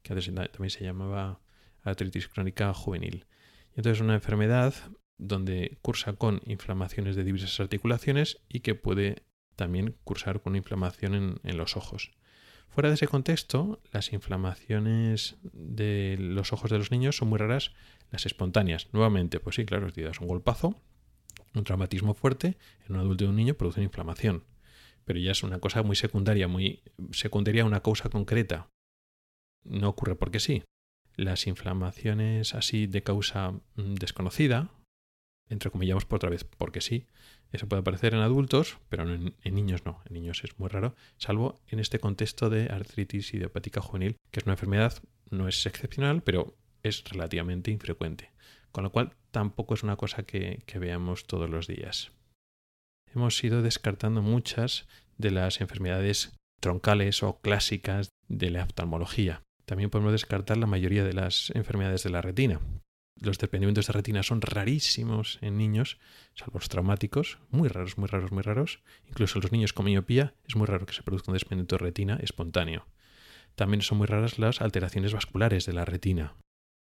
que 0.04 0.14
también 0.14 0.70
se 0.70 0.84
llamaba 0.84 1.42
artritis 1.82 2.28
crónica 2.28 2.74
juvenil. 2.74 3.26
Y 3.72 3.80
entonces 3.80 3.98
es 3.98 4.02
una 4.02 4.16
enfermedad 4.16 4.74
donde 5.18 5.78
cursa 5.82 6.14
con 6.14 6.42
inflamaciones 6.46 7.16
de 7.16 7.24
diversas 7.24 7.60
articulaciones 7.60 8.42
y 8.50 8.60
que 8.60 8.76
puede 8.76 9.24
también 9.56 9.96
cursar 10.04 10.42
con 10.42 10.56
inflamación 10.56 11.40
en, 11.44 11.58
los 11.58 11.78
ojos. 11.78 12.12
Fuera 12.70 12.90
de 12.90 12.96
ese 12.96 13.08
contexto, 13.08 13.82
las 13.92 14.14
inflamaciones 14.14 15.38
de 15.44 16.18
los 16.20 16.54
ojos 16.54 16.72
de 16.72 16.80
los 16.80 16.92
niños 16.92 17.18
son 17.18 17.30
muy 17.30 17.38
raras 17.38 17.72
las 18.12 18.26
espontáneas. 18.26 18.90
Nuevamente, 18.94 19.40
pues 19.40 19.56
sí, 19.56 19.66
claro, 19.66 19.90
si 19.92 20.02
das 20.02 20.20
un 20.20 20.28
golpazo, 20.28 20.82
un 21.54 21.64
traumatismo 21.64 22.16
fuerte, 22.16 22.58
en 22.88 22.96
un 22.96 23.02
adulto 23.02 23.26
y 23.26 23.28
un 23.28 23.36
niño 23.36 23.54
produce 23.54 23.84
inflamación. 23.84 24.44
Pero 25.06 25.20
ya 25.20 25.32
es 25.32 25.44
una 25.44 25.60
cosa 25.60 25.84
muy 25.84 25.96
secundaria, 25.96 26.48
muy 26.48 26.82
secundaria 27.12 27.64
a 27.64 27.66
una 27.66 27.82
causa 27.82 28.10
concreta. 28.10 28.70
No 29.63 29.89
ocurre 29.89 30.15
porque 30.15 30.39
sí. 30.39 30.63
Las 31.15 31.48
inflamaciones 31.48 32.55
así 32.55 32.88
de 32.88 33.03
causa 33.03 33.51
mm, 33.75 33.96
desconocida, 33.96 34.72
entre 35.50 35.70
comillas 35.70 36.05
por 36.05 36.17
otra 36.17 36.29
vez, 36.29 36.43
porque 36.43 36.82
sí, 36.82 37.05
eso 37.51 37.67
puede 37.67 37.82
aparecer 37.82 38.15
en 38.15 38.22
adultos, 38.22 38.79
pero 38.89 39.03
en, 39.03 39.36
niños 39.43 39.86
no. 39.86 40.01
En 40.05 40.13
niños 40.13 40.43
es 40.43 40.58
muy 40.58 40.70
raro, 40.70 40.96
salvo 41.17 41.62
en 41.67 41.79
este 41.79 42.00
contexto 42.00 42.50
de 42.50 42.65
artritis 42.70 43.34
idiopática 43.34 43.79
juvenil, 43.79 44.17
que 44.32 44.39
es 44.39 44.46
una 44.46 44.53
enfermedad, 44.53 45.03
no 45.29 45.48
es 45.48 45.65
excepcional, 45.65 46.24
pero 46.24 46.58
es 46.82 47.03
relativamente 47.03 47.70
infrecuente. 47.70 48.32
Con 48.72 48.84
lo 48.84 48.91
cual 48.91 49.15
tampoco 49.29 49.75
es 49.75 49.84
una 49.84 49.98
cosa 49.98 50.24
que, 50.24 50.63
que 50.65 50.79
veamos 50.79 51.27
todos 51.27 51.48
los 51.48 51.67
días. 51.67 52.12
Hemos 53.13 53.41
ido 53.43 53.62
descartando 53.62 54.24
muchas 54.24 54.88
de 55.20 55.29
las 55.29 55.62
enfermedades 55.62 56.34
troncales 56.60 57.22
o 57.22 57.39
clásicas 57.39 58.10
de 58.27 58.50
la 58.50 58.63
oftalmología. 58.63 59.43
También 59.65 59.89
podemos 59.89 60.12
descartar 60.12 60.58
la 60.58 60.67
mayoría 60.67 61.03
de 61.03 61.13
las 61.13 61.51
enfermedades 61.55 62.03
de 62.03 62.10
la 62.10 62.22
retina, 62.22 62.60
los 63.24 63.38
desprendimientos 63.38 63.88
de 63.88 63.93
retina 63.93 64.24
son 64.24 64.41
rarísimos 64.41 65.38
en 65.41 65.58
niños, 65.58 65.98
salvo 66.34 66.60
los 66.60 66.67
traumáticos, 66.67 67.38
muy 67.51 67.70
raros, 67.70 67.98
muy 67.98 68.08
raros, 68.08 68.32
muy 68.32 68.41
raros. 68.41 68.79
Incluso 69.08 69.38
en 69.38 69.43
los 69.43 69.51
niños 69.51 69.72
con 69.72 69.86
miopía 69.86 70.34
es 70.46 70.55
muy 70.55 70.65
raro 70.65 70.86
que 70.86 70.93
se 70.93 71.03
produzca 71.03 71.32
un 71.32 71.36
desprendimiento 71.36 71.77
de 71.77 71.84
retina 71.84 72.20
espontáneo. 72.22 72.88
También 73.55 73.82
son 73.82 74.00
muy 74.00 74.08
raras 74.08 74.39
las 74.39 74.62
alteraciones 74.62 75.13
vasculares 75.13 75.65
de 75.65 75.74
la 75.74 75.86
retina. 75.86 76.36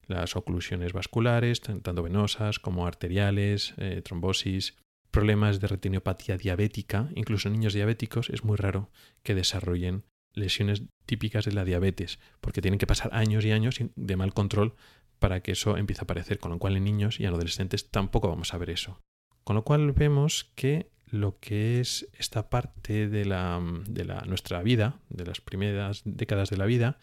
Las 0.06 0.36
oclusiones 0.36 0.94
vasculares, 0.94 1.62
tanto 1.62 2.04
venosas 2.04 2.60
como 2.60 2.86
arteriales, 2.86 3.74
eh, 3.78 4.02
trombosis, 4.04 4.76
problemas 5.12 5.60
de 5.60 5.68
retinopatía 5.68 6.38
diabética, 6.38 7.10
incluso 7.16 7.48
en 7.48 7.56
niños 7.56 7.74
diabéticos 7.74 8.30
es 8.30 8.44
muy 8.44 8.58
raro 8.58 8.92
que 9.24 9.34
desarrollen 9.34 10.04
lesiones 10.38 10.84
típicas 11.06 11.46
de 11.46 11.52
la 11.52 11.66
diabetes, 11.66 12.20
porque 12.42 12.62
tienen 12.62 12.80
que 12.80 12.88
pasar 12.88 13.14
años 13.14 13.44
y 13.46 13.52
años 13.52 13.80
de 13.96 14.16
mal 14.16 14.34
control 14.34 14.76
para 15.20 15.42
que 15.42 15.54
eso 15.54 15.78
empiece 15.78 16.02
a 16.02 16.04
aparecer, 16.04 16.40
con 16.40 16.52
lo 16.52 16.60
cual 16.60 16.78
en 16.78 16.84
niños 16.84 17.20
y 17.20 17.26
en 17.26 17.34
adolescentes 17.34 17.90
tampoco 17.90 18.30
vamos 18.30 18.54
a 18.54 18.58
ver 18.58 18.70
eso. 18.70 19.02
Con 19.44 19.56
lo 19.56 19.64
cual 19.64 19.92
vemos 19.94 20.52
que 20.56 20.92
lo 21.10 21.40
que 21.40 21.80
es 21.80 22.08
esta 22.14 22.50
parte 22.50 23.08
de, 23.08 23.26
la, 23.26 23.62
de 23.88 24.06
la, 24.06 24.22
nuestra 24.22 24.62
vida, 24.62 25.00
de 25.10 25.26
las 25.26 25.42
primeras 25.42 26.02
décadas 26.06 26.50
de 26.50 26.58
la 26.58 26.66
vida, 26.66 27.00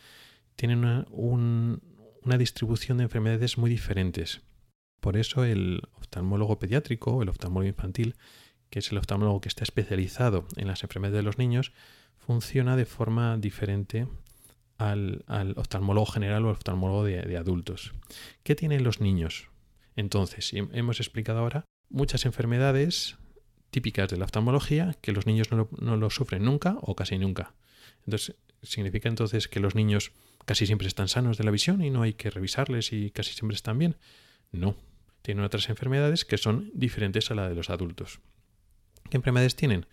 tiene 0.57 0.77
una, 0.77 1.07
una 1.11 2.39
distribución 2.39 2.99
de 2.99 3.05
enfermedades 3.05 3.59
muy 3.59 3.71
diferentes. 3.71 4.43
Por 5.01 5.17
eso 5.17 5.45
el 5.45 5.83
oftalmólogo 5.95 6.59
pediátrico, 6.59 7.23
el 7.23 7.31
oftalmólogo 7.31 7.69
infantil, 7.69 8.15
que 8.71 8.79
es 8.79 8.93
el 8.93 8.99
oftalmólogo 8.99 9.41
que 9.41 9.49
está 9.49 9.65
especializado 9.65 10.47
en 10.57 10.69
las 10.69 10.83
enfermedades 10.83 11.19
de 11.19 11.23
los 11.23 11.39
niños, 11.39 11.73
funciona 12.19 12.77
de 12.77 12.87
forma 12.87 13.37
diferente 13.37 14.07
al, 14.79 15.25
oftalmólogo 15.57 16.07
general 16.07 16.45
o 16.45 16.49
al 16.49 16.55
oftalmólogo 16.55 17.05
de, 17.05 17.37
adultos. 17.37 17.93
¿Qué 18.43 18.55
tienen 18.55 18.85
los 18.85 19.01
niños? 19.01 19.49
Entonces, 19.97 20.53
hemos 20.53 21.01
explicado 21.01 21.41
ahora 21.41 21.65
muchas 21.89 22.25
enfermedades 22.25 23.17
típicas 23.71 24.09
de 24.09 24.17
la 24.17 24.25
oftalmología 24.25 24.97
que 25.01 25.13
los 25.13 25.27
niños 25.27 25.49
no 25.51 25.97
lo, 25.97 26.11
sufren 26.11 26.45
nunca 26.45 26.77
o 26.81 26.95
casi 26.95 27.19
nunca. 27.19 27.55
Entonces, 28.07 28.37
¿significa 28.63 29.09
entonces 29.09 29.49
que 29.49 29.61
los 29.61 29.75
niños 29.75 30.13
casi 30.45 30.67
siempre 30.67 30.89
están 30.89 31.09
sanos 31.09 31.39
de 31.39 31.45
la 31.45 31.51
visión 31.51 31.83
y 31.83 31.91
no 31.91 32.03
hay 32.03 32.15
que 32.15 32.31
revisarles 32.31 32.93
y 32.93 33.11
casi 33.11 33.35
siempre 33.35 33.57
están 33.57 33.79
bien? 33.79 33.97
No. 34.53 34.77
Tienen 35.23 35.45
otras 35.45 35.69
enfermedades 35.71 36.25
que 36.25 36.37
son 36.37 36.71
diferentes 36.75 37.31
a 37.31 37.35
la 37.35 37.49
de 37.49 37.55
los 37.55 37.71
adultos. 37.71 38.21
¿Qué 39.09 39.17
enfermedades 39.17 39.57
tienen? 39.57 39.87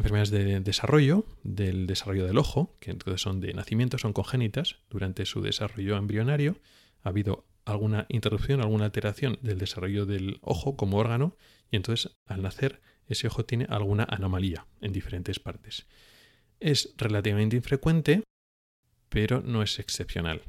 Enfermedades 0.00 0.30
de 0.30 0.60
desarrollo, 0.60 1.26
del 1.42 1.86
desarrollo 1.86 2.26
del 2.26 2.38
ojo, 2.38 2.76
que 2.80 2.90
entonces 2.90 3.20
son 3.20 3.40
de 3.40 3.52
nacimiento, 3.52 3.98
son 3.98 4.12
congénitas 4.12 4.76
durante 4.88 5.26
su 5.26 5.42
desarrollo 5.42 5.96
embrionario. 5.96 6.56
Ha 7.02 7.10
habido 7.10 7.44
alguna 7.64 8.06
interrupción, 8.08 8.60
alguna 8.60 8.86
alteración 8.86 9.38
del 9.42 9.58
desarrollo 9.58 10.06
del 10.06 10.38
ojo 10.40 10.76
como 10.76 10.96
órgano 10.96 11.36
y 11.70 11.76
entonces 11.76 12.16
al 12.26 12.42
nacer 12.42 12.80
ese 13.06 13.26
ojo 13.26 13.44
tiene 13.44 13.66
alguna 13.68 14.04
anomalía 14.08 14.66
en 14.80 14.92
diferentes 14.92 15.38
partes. 15.38 15.86
Es 16.60 16.94
relativamente 16.96 17.56
infrecuente, 17.56 18.22
pero 19.08 19.42
no 19.42 19.62
es 19.62 19.78
excepcional. 19.78 20.42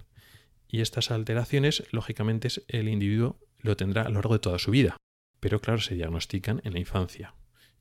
Y 0.67 0.81
estas 0.81 1.12
alteraciones, 1.12 1.84
lógicamente, 1.91 2.48
el 2.67 2.88
individuo 2.88 3.39
lo 3.60 3.75
tendrá 3.75 4.03
a 4.03 4.10
lo 4.10 4.15
largo 4.15 4.36
de 4.36 4.39
toda 4.39 4.60
su 4.60 4.72
vida, 4.72 4.96
pero 5.39 5.60
claro, 5.60 5.81
se 5.81 5.96
diagnostican 5.96 6.62
en 6.63 6.74
la 6.74 6.79
infancia 6.79 7.34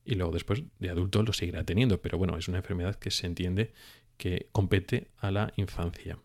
y 0.05 0.15
luego 0.15 0.33
después 0.33 0.63
de 0.79 0.89
adulto 0.89 1.23
lo 1.23 1.33
seguirá 1.33 1.63
teniendo, 1.63 2.01
pero 2.01 2.17
bueno, 2.17 2.37
es 2.37 2.47
una 2.47 2.59
enfermedad 2.59 2.95
que 2.95 3.11
se 3.11 3.27
entiende 3.27 3.73
que 4.17 4.49
compete 4.51 5.11
a 5.17 5.31
la 5.31 5.53
infancia. 5.55 6.19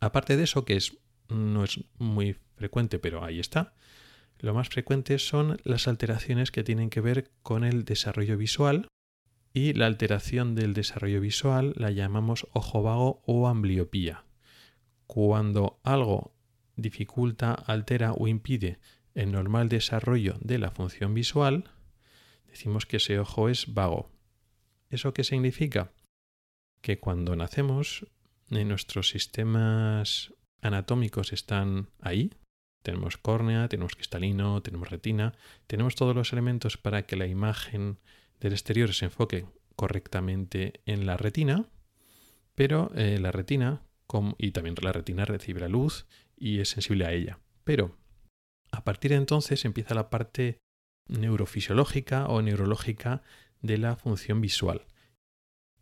Aparte 0.00 0.36
de 0.36 0.44
eso, 0.44 0.64
que 0.64 0.76
es, 0.76 0.96
no 1.28 1.64
es 1.64 1.80
muy 1.98 2.36
frecuente, 2.56 2.98
pero 2.98 3.24
ahí 3.24 3.38
está, 3.38 3.74
lo 4.38 4.54
más 4.54 4.68
frecuente 4.68 5.18
son 5.18 5.58
las 5.62 5.86
alteraciones 5.86 6.50
que 6.50 6.64
tienen 6.64 6.90
que 6.90 7.00
ver 7.00 7.30
con 7.42 7.62
el 7.64 7.84
desarrollo 7.84 8.36
visual 8.36 8.88
y 9.54 9.72
la 9.74 9.86
alteración 9.86 10.54
del 10.54 10.74
desarrollo 10.74 11.20
visual 11.20 11.74
la 11.76 11.90
llamamos 11.90 12.48
ojo 12.52 12.82
vago 12.82 13.22
o 13.26 13.46
ambliopía. 13.46 14.24
Cuando 15.06 15.78
algo 15.84 16.34
dificulta, 16.76 17.52
altera 17.52 18.14
o 18.14 18.26
impide 18.26 18.78
el 19.14 19.30
normal 19.30 19.68
desarrollo 19.68 20.36
de 20.40 20.58
la 20.58 20.70
función 20.70 21.14
visual, 21.14 21.64
decimos 22.52 22.86
que 22.86 22.98
ese 22.98 23.18
ojo 23.18 23.48
es 23.48 23.74
vago. 23.74 24.10
¿Eso 24.90 25.12
qué 25.14 25.24
significa? 25.24 25.92
Que 26.80 27.00
cuando 27.00 27.34
nacemos, 27.34 28.06
nuestros 28.48 29.08
sistemas 29.08 30.34
anatómicos 30.60 31.32
están 31.32 31.88
ahí. 32.00 32.30
Tenemos 32.82 33.16
córnea, 33.16 33.68
tenemos 33.68 33.94
cristalino, 33.94 34.60
tenemos 34.62 34.90
retina, 34.90 35.34
tenemos 35.66 35.94
todos 35.94 36.14
los 36.14 36.32
elementos 36.32 36.76
para 36.76 37.06
que 37.06 37.16
la 37.16 37.26
imagen 37.26 37.98
del 38.40 38.52
exterior 38.52 38.92
se 38.92 39.06
enfoque 39.06 39.46
correctamente 39.76 40.80
en 40.84 41.06
la 41.06 41.16
retina, 41.16 41.70
pero 42.54 42.90
eh, 42.94 43.18
la 43.18 43.32
retina, 43.32 43.82
y 44.36 44.50
también 44.50 44.74
la 44.82 44.92
retina 44.92 45.24
recibe 45.24 45.60
la 45.60 45.68
luz 45.68 46.06
y 46.36 46.58
es 46.58 46.68
sensible 46.68 47.06
a 47.06 47.12
ella. 47.12 47.38
Pero 47.64 47.96
a 48.70 48.84
partir 48.84 49.12
de 49.12 49.16
entonces 49.16 49.64
empieza 49.64 49.94
la 49.94 50.10
parte 50.10 50.58
neurofisiológica 51.08 52.26
o 52.26 52.42
neurológica 52.42 53.22
de 53.60 53.78
la 53.78 53.96
función 53.96 54.40
visual, 54.40 54.86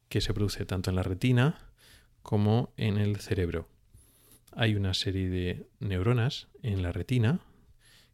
que 0.09 0.21
se 0.21 0.35
produce 0.35 0.65
tanto 0.65 0.91
en 0.91 0.97
la 0.97 1.03
retina 1.03 1.73
como 2.23 2.73
en 2.77 2.99
el 2.99 3.17
cerebro. 3.17 3.69
Hay 4.53 4.75
una 4.75 4.95
serie 4.95 5.29
de 5.29 5.69
neuronas 5.79 6.49
en 6.63 6.83
la 6.83 6.93
retina 6.93 7.41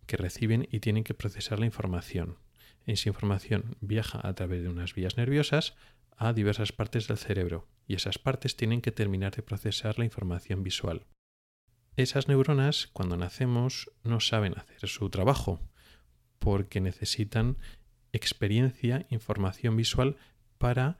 que 0.06 0.16
reciben 0.16 0.68
y 0.70 0.80
tienen 0.80 1.04
que 1.04 1.14
procesar 1.14 1.58
la 1.58 1.66
información. 1.66 2.38
Esa 2.84 3.08
información 3.08 3.76
viaja 3.80 4.20
a 4.22 4.34
través 4.34 4.62
de 4.62 4.68
unas 4.68 4.94
vías 4.94 5.16
nerviosas 5.16 5.74
a 6.16 6.32
diversas 6.32 6.72
partes 6.72 7.08
del 7.08 7.18
cerebro 7.18 7.66
y 7.86 7.94
esas 7.94 8.18
partes 8.18 8.56
tienen 8.56 8.80
que 8.80 8.92
terminar 8.92 9.34
de 9.34 9.42
procesar 9.42 9.98
la 9.98 10.04
información 10.04 10.62
visual. 10.62 11.06
Esas 11.96 12.28
neuronas, 12.28 12.88
cuando 12.92 13.16
nacemos, 13.16 13.90
no 14.04 14.20
saben 14.20 14.58
hacer 14.58 14.88
su 14.88 15.08
trabajo 15.08 15.60
porque 16.38 16.80
necesitan 16.80 17.56
experiencia, 18.12 19.06
información 19.10 19.76
visual 19.76 20.16
para 20.58 20.98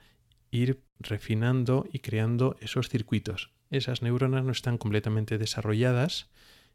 ir 0.51 0.83
refinando 0.99 1.87
y 1.93 2.01
creando 2.01 2.57
esos 2.61 2.89
circuitos. 2.89 3.51
Esas 3.71 4.03
neuronas 4.03 4.45
no 4.45 4.53
están 4.53 4.79
completamente 4.79 5.39
desarrolladas 5.39 6.29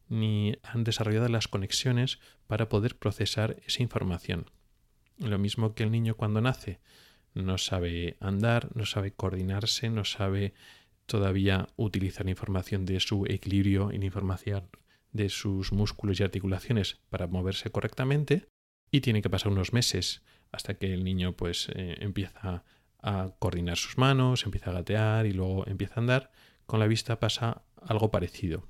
ni 0.09 0.55
han 0.63 0.83
desarrollado 0.83 1.29
las 1.29 1.47
conexiones 1.47 2.19
para 2.47 2.67
poder 2.67 2.97
procesar 2.97 3.57
esa 3.65 3.81
información. 3.81 4.51
Lo 5.17 5.37
mismo 5.37 5.73
que 5.73 5.83
el 5.83 5.91
niño 5.91 6.15
cuando 6.15 6.41
nace 6.41 6.79
no 7.33 7.57
sabe 7.57 8.17
andar, 8.19 8.75
no 8.75 8.85
sabe 8.85 9.13
coordinarse, 9.13 9.89
no 9.89 10.03
sabe 10.03 10.53
todavía 11.05 11.69
utilizar 11.77 12.27
información 12.27 12.85
de 12.85 12.99
su 12.99 13.25
equilibrio 13.25 13.91
y 13.93 13.99
la 13.99 14.05
información 14.05 14.69
de 15.11 15.29
sus 15.29 15.71
músculos 15.71 16.19
y 16.19 16.23
articulaciones 16.23 16.99
para 17.09 17.27
moverse 17.27 17.69
correctamente 17.69 18.47
y 18.91 19.01
tiene 19.01 19.21
que 19.21 19.29
pasar 19.29 19.51
unos 19.51 19.73
meses 19.73 20.21
hasta 20.51 20.75
que 20.75 20.93
el 20.93 21.03
niño 21.03 21.33
pues 21.33 21.69
eh, 21.73 21.97
empieza 21.99 22.63
a 23.01 23.33
coordinar 23.39 23.77
sus 23.77 23.97
manos, 23.97 24.45
empieza 24.45 24.69
a 24.69 24.73
gatear 24.73 25.25
y 25.25 25.33
luego 25.33 25.65
empieza 25.67 25.95
a 25.95 25.99
andar. 25.99 26.31
Con 26.65 26.79
la 26.79 26.87
vista 26.87 27.19
pasa 27.19 27.63
algo 27.81 28.11
parecido. 28.11 28.67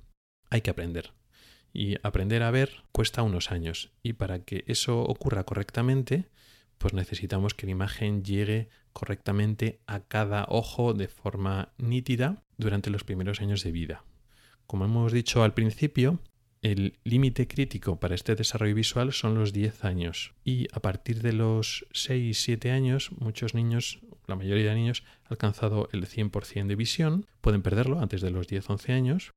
Hay 0.49 0.61
que 0.61 0.71
aprender. 0.71 1.11
Y 1.73 1.95
aprender 2.03 2.43
a 2.43 2.51
ver 2.51 2.83
cuesta 2.91 3.23
unos 3.23 3.51
años. 3.51 3.91
Y 4.03 4.13
para 4.13 4.43
que 4.43 4.63
eso 4.67 5.01
ocurra 5.01 5.43
correctamente, 5.43 6.29
pues 6.77 6.93
necesitamos 6.93 7.53
que 7.53 7.65
la 7.65 7.73
imagen 7.73 8.23
llegue 8.23 8.69
correctamente 8.93 9.79
a 9.87 10.01
cada 10.01 10.45
ojo 10.49 10.93
de 10.93 11.07
forma 11.07 11.73
nítida 11.77 12.43
durante 12.57 12.89
los 12.89 13.03
primeros 13.03 13.41
años 13.41 13.63
de 13.63 13.71
vida. 13.71 14.03
Como 14.67 14.85
hemos 14.85 15.11
dicho 15.11 15.43
al 15.43 15.53
principio, 15.53 16.19
el 16.61 16.99
límite 17.03 17.47
crítico 17.47 17.99
para 17.99 18.15
este 18.15 18.35
desarrollo 18.35 18.75
visual 18.75 19.13
son 19.13 19.35
los 19.35 19.51
10 19.51 19.83
años 19.83 20.33
y 20.45 20.67
a 20.73 20.79
partir 20.79 21.21
de 21.21 21.33
los 21.33 21.85
6-7 21.91 22.71
años 22.71 23.11
muchos 23.17 23.55
niños, 23.55 23.99
la 24.27 24.35
mayoría 24.35 24.69
de 24.69 24.75
niños, 24.75 25.03
han 25.23 25.31
alcanzado 25.31 25.89
el 25.91 26.07
100% 26.07 26.67
de 26.67 26.75
visión, 26.75 27.25
pueden 27.41 27.63
perderlo 27.63 27.99
antes 27.99 28.21
de 28.21 28.29
los 28.29 28.47
10-11 28.47 28.93
años, 28.93 29.31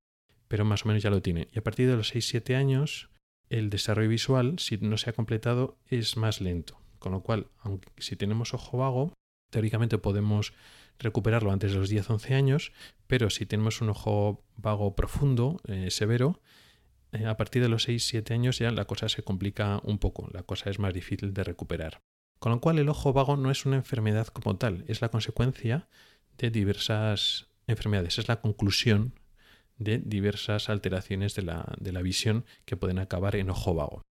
pero 0.49 0.65
más 0.67 0.85
o 0.85 0.89
menos 0.89 1.03
ya 1.03 1.11
lo 1.11 1.23
tienen. 1.23 1.49
Y 1.53 1.59
a 1.59 1.65
partir 1.65 1.89
de 1.89 1.97
los 1.97 2.15
6-7 2.15 2.55
años 2.57 3.09
el 3.49 3.71
desarrollo 3.71 4.09
visual, 4.09 4.59
si 4.59 4.77
no 4.79 4.99
se 4.99 5.11
ha 5.11 5.15
completado, 5.15 5.79
es 5.89 6.17
más 6.17 6.41
lento. 6.41 6.79
Con 6.99 7.13
lo 7.13 7.21
cual, 7.23 7.49
aunque 7.61 7.89
si 7.99 8.17
tenemos 8.17 8.55
ojo 8.55 8.79
vago, 8.79 9.13
teóricamente 9.51 9.99
podemos 9.99 10.53
recuperarlo 10.99 11.53
antes 11.53 11.73
de 11.73 11.79
los 11.79 11.91
10-11 11.91 12.35
años, 12.35 12.73
pero 13.07 13.31
si 13.31 13.47
tenemos 13.47 13.81
un 13.81 13.91
ojo 13.91 14.43
vago 14.57 14.95
profundo, 14.95 15.61
eh, 15.67 15.91
severo, 15.91 16.41
eh, 17.15 17.27
a 17.27 17.37
partir 17.37 17.63
de 17.63 17.69
los 17.69 17.89
6-7 17.89 18.33
años 18.33 18.59
ya 18.59 18.71
la 18.71 18.87
cosa 18.87 19.09
se 19.09 19.23
complica 19.23 19.81
un 19.85 19.99
poco, 19.99 20.29
la 20.33 20.43
cosa 20.43 20.71
es 20.71 20.79
más 20.79 20.93
difícil 20.93 21.33
de 21.33 21.45
recuperar. 21.45 22.01
Con 22.39 22.53
lo 22.53 22.61
cual 22.61 22.79
el 22.79 22.89
ojo 22.89 23.13
vago 23.13 23.37
no 23.37 23.51
es 23.51 23.65
una 23.65 23.77
enfermedad 23.77 24.27
como 24.27 24.57
tal, 24.57 24.85
es 24.89 25.01
la 25.01 25.09
consecuencia 25.09 25.89
de 26.37 26.51
diversas 26.51 27.49
enfermedades, 27.67 28.19
es 28.19 28.29
la 28.29 28.41
conclusión 28.41 29.19
de 29.79 29.99
diversas 29.99 30.69
alteraciones 30.69 31.35
de 31.35 31.43
la, 31.43 31.75
de 31.79 31.93
la 31.93 32.03
visión 32.03 32.45
que 32.65 32.77
pueden 32.77 32.99
acabar 32.99 33.37
en 33.37 33.51
ojo 33.51 33.75
vago. 33.75 34.03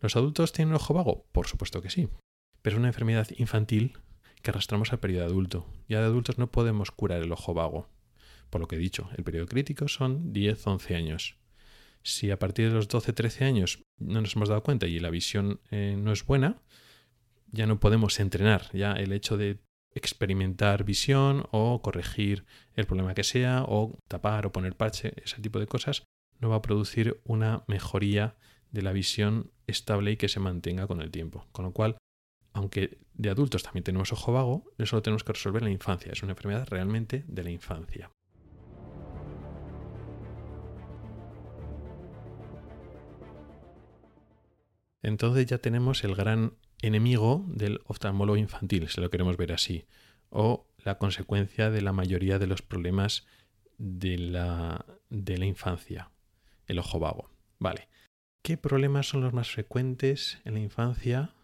¿Los 0.00 0.16
adultos 0.16 0.52
tienen 0.52 0.74
ojo 0.74 0.94
vago? 0.94 1.26
Por 1.32 1.46
supuesto 1.46 1.82
que 1.82 1.90
sí, 1.90 2.08
pero 2.62 2.76
es 2.76 2.78
una 2.78 2.88
enfermedad 2.88 3.28
infantil 3.36 3.98
que 4.42 4.50
arrastramos 4.50 4.92
al 4.92 5.00
periodo 5.00 5.26
adulto. 5.26 5.66
Ya 5.88 6.00
de 6.00 6.06
adultos 6.06 6.38
no 6.38 6.50
podemos 6.50 6.90
curar 6.90 7.22
el 7.22 7.32
ojo 7.32 7.54
vago. 7.54 7.88
Por 8.50 8.60
lo 8.60 8.68
que 8.68 8.76
he 8.76 8.78
dicho, 8.78 9.08
el 9.16 9.24
periodo 9.24 9.46
crítico 9.46 9.88
son 9.88 10.32
10-11 10.32 10.94
años. 10.96 11.36
Si 12.06 12.30
a 12.30 12.38
partir 12.38 12.68
de 12.68 12.74
los 12.76 12.88
12-13 12.88 13.46
años 13.46 13.82
no 13.98 14.20
nos 14.20 14.36
hemos 14.36 14.48
dado 14.48 14.62
cuenta 14.62 14.86
y 14.86 15.00
la 15.00 15.10
visión 15.10 15.60
eh, 15.72 15.96
no 15.98 16.12
es 16.12 16.24
buena, 16.24 16.62
ya 17.50 17.66
no 17.66 17.80
podemos 17.80 18.20
entrenar. 18.20 18.70
Ya 18.72 18.92
el 18.92 19.12
hecho 19.12 19.36
de 19.36 19.58
experimentar 19.92 20.84
visión 20.84 21.48
o 21.50 21.82
corregir 21.82 22.44
el 22.74 22.86
problema 22.86 23.14
que 23.14 23.24
sea 23.24 23.64
o 23.66 23.98
tapar 24.06 24.46
o 24.46 24.52
poner 24.52 24.76
parche, 24.76 25.14
ese 25.24 25.42
tipo 25.42 25.58
de 25.58 25.66
cosas, 25.66 26.04
no 26.38 26.48
va 26.48 26.56
a 26.56 26.62
producir 26.62 27.20
una 27.24 27.64
mejoría 27.66 28.36
de 28.70 28.82
la 28.82 28.92
visión 28.92 29.50
estable 29.66 30.12
y 30.12 30.16
que 30.16 30.28
se 30.28 30.38
mantenga 30.38 30.86
con 30.86 31.02
el 31.02 31.10
tiempo. 31.10 31.48
Con 31.50 31.64
lo 31.64 31.72
cual, 31.72 31.96
aunque 32.52 32.98
de 33.14 33.30
adultos 33.30 33.64
también 33.64 33.82
tenemos 33.82 34.12
ojo 34.12 34.32
vago, 34.32 34.70
eso 34.78 34.94
lo 34.94 35.02
tenemos 35.02 35.24
que 35.24 35.32
resolver 35.32 35.62
en 35.62 35.70
la 35.70 35.74
infancia. 35.74 36.12
Es 36.12 36.22
una 36.22 36.34
enfermedad 36.34 36.68
realmente 36.70 37.24
de 37.26 37.42
la 37.42 37.50
infancia. 37.50 38.12
Entonces 45.02 45.46
ya 45.46 45.58
tenemos 45.58 46.04
el 46.04 46.14
gran 46.14 46.54
enemigo 46.82 47.44
del 47.48 47.80
oftalmólogo 47.86 48.36
infantil, 48.36 48.88
si 48.88 49.00
lo 49.00 49.10
queremos 49.10 49.36
ver 49.36 49.52
así, 49.52 49.86
o 50.30 50.66
la 50.78 50.98
consecuencia 50.98 51.70
de 51.70 51.82
la 51.82 51.92
mayoría 51.92 52.38
de 52.38 52.46
los 52.46 52.62
problemas 52.62 53.26
de 53.78 54.18
la, 54.18 54.84
infancia, 55.44 56.10
el 56.66 56.78
ojo 56.78 56.98
vago. 56.98 57.30
Vale. 57.58 57.88
¿Qué 58.42 58.56
problemas 58.56 59.08
son 59.08 59.22
los 59.22 59.32
más 59.32 59.50
frecuentes 59.50 60.40
en 60.44 60.54
la 60.54 60.60
infancia 60.60 61.34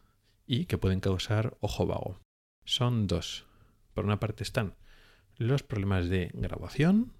y 0.47 0.67
que 0.67 0.79
pueden 0.79 1.01
causar 1.01 1.57
ojo 1.61 1.87
vago? 1.87 2.21
Son 2.65 3.07
dos. 3.07 3.47
Por 3.93 4.05
una 4.05 4.21
parte 4.21 4.45
están 4.45 4.77
los 5.37 5.63
problemas 5.63 6.09
de 6.09 6.31
graduación, 6.35 7.13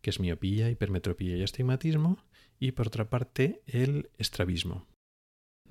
que 0.00 0.10
es 0.10 0.20
miopía, 0.20 0.70
hipermetropía 0.70 1.36
y 1.36 1.42
astigmatismo, 1.42 2.24
y 2.60 2.72
por 2.72 2.86
otra 2.86 3.10
parte 3.10 3.62
el 3.66 4.10
estrabismo, 4.18 4.86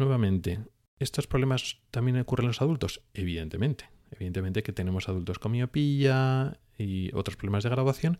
Nuevamente, 0.01 0.59
¿estos 0.97 1.27
problemas 1.27 1.77
también 1.91 2.19
ocurren 2.19 2.45
en 2.45 2.47
los 2.47 2.61
adultos? 2.63 3.03
Evidentemente. 3.13 3.91
Evidentemente 4.09 4.63
que 4.63 4.73
tenemos 4.73 5.07
adultos 5.07 5.37
con 5.37 5.51
miopía 5.51 6.59
y 6.75 7.13
otros 7.13 7.37
problemas 7.37 7.63
de 7.63 7.69
graduación 7.69 8.19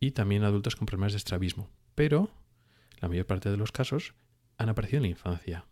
y 0.00 0.12
también 0.12 0.44
adultos 0.44 0.76
con 0.76 0.86
problemas 0.86 1.12
de 1.12 1.18
estrabismo. 1.18 1.68
Pero 1.94 2.30
la 3.02 3.08
mayor 3.10 3.26
parte 3.26 3.50
de 3.50 3.58
los 3.58 3.70
casos 3.70 4.14
han 4.56 4.70
aparecido 4.70 4.96
en 4.96 5.02
la 5.02 5.08
infancia. 5.08 5.66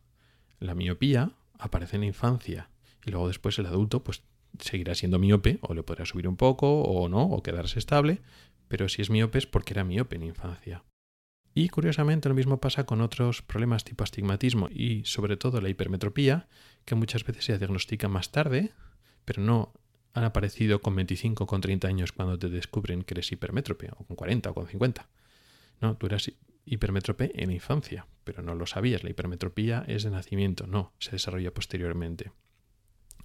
La 0.61 0.75
miopía 0.75 1.33
aparece 1.59 1.97
en 1.97 2.03
la 2.03 2.09
infancia 2.09 2.69
y 3.07 3.11
luego 3.11 3.29
después 3.29 3.59
el 3.59 3.65
adulto 3.65 4.05
pues 4.05 4.25
seguirá 4.59 4.95
siendo 4.95 5.19
miope 5.19 5.61
o 5.63 5.73
le 5.73 5.83
podrá 5.83 6.05
subir 6.05 6.29
un 6.29 6.37
poco 6.37 6.83
o 6.83 7.09
no 7.09 7.23
o 7.23 7.43
quedarse 7.43 7.79
estable, 7.79 8.21
pero 8.69 8.91
si 8.91 9.01
es 9.01 9.09
miope 9.09 9.39
es 9.39 9.47
porque 9.47 9.73
era 9.73 9.83
miope 9.83 10.17
en 10.17 10.21
la 10.21 10.29
infancia. 10.29 10.85
Y 11.59 11.71
curiosamente 11.71 12.29
lo 12.29 12.37
mismo 12.37 12.61
pasa 12.61 12.87
con 12.87 13.01
otros 13.01 13.43
problemas 13.43 13.83
tipo 13.83 14.05
astigmatismo 14.05 14.69
y 14.71 15.03
sobre 15.05 15.37
todo 15.37 15.61
la 15.61 15.69
hipermetropía, 15.69 16.47
que 16.85 16.95
muchas 16.95 17.25
veces 17.25 17.47
se 17.47 17.59
diagnostica 17.59 18.07
más 18.07 18.31
tarde, 18.31 18.71
pero 19.25 19.43
no 19.43 19.73
han 20.15 20.23
aparecido 20.23 20.81
con 20.81 20.95
25 20.95 21.43
o 21.43 21.47
con 21.49 21.61
30 21.61 21.89
años 21.89 22.13
cuando 22.13 22.39
te 22.39 22.49
descubren 22.49 23.03
que 23.03 23.15
eres 23.15 23.33
hipermétrope, 23.33 23.91
o 23.91 24.05
con 24.05 24.15
40 24.15 24.51
o 24.51 24.55
con 24.55 24.69
50. 24.69 25.09
No, 25.81 25.97
tú 25.97 26.07
eras 26.07 26.31
hipermétrope 26.65 27.33
en 27.43 27.51
infancia, 27.51 28.07
pero 28.23 28.41
no 28.41 28.55
lo 28.55 28.69
sabías. 28.69 29.03
La 29.03 29.11
hipermetropía 29.11 29.85
es 29.89 30.05
de 30.05 30.11
nacimiento, 30.11 30.69
no, 30.69 30.93
se 31.01 31.11
desarrolla 31.11 31.53
posteriormente. 31.53 32.31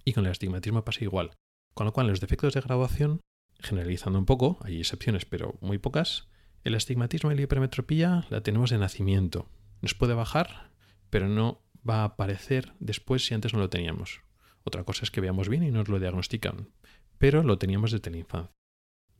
Y 0.04 0.12
con 0.12 0.24
el 0.24 0.32
astigmatismo 0.32 0.84
pasa 0.84 1.04
igual. 1.04 1.30
Con 1.72 1.86
lo 1.86 1.92
cual, 1.92 2.08
los 2.08 2.20
defectos 2.20 2.54
de 2.54 2.62
graduación, 2.62 3.20
generalizando 3.60 4.18
un 4.18 4.26
poco, 4.26 4.58
hay 4.62 4.80
excepciones, 4.80 5.24
pero 5.24 5.54
muy 5.60 5.78
pocas, 5.78 6.26
el 6.64 6.74
astigmatismo 6.74 7.30
y 7.30 7.36
la 7.36 7.42
hipermetropía 7.42 8.26
la 8.30 8.42
tenemos 8.42 8.70
de 8.70 8.78
nacimiento. 8.78 9.48
Nos 9.82 9.94
puede 9.94 10.14
bajar, 10.14 10.70
pero 11.10 11.28
no 11.28 11.62
va 11.88 12.00
a 12.00 12.04
aparecer 12.04 12.72
después 12.80 13.26
si 13.26 13.34
antes 13.34 13.52
no 13.52 13.60
lo 13.60 13.68
teníamos. 13.68 14.22
Otra 14.64 14.84
cosa 14.84 15.04
es 15.04 15.10
que 15.10 15.20
veamos 15.20 15.50
bien 15.50 15.62
y 15.62 15.70
nos 15.70 15.88
lo 15.88 16.00
diagnostican, 16.00 16.70
pero 17.18 17.42
lo 17.42 17.58
teníamos 17.58 17.92
desde 17.92 18.10
la 18.10 18.16
infancia. 18.16 18.54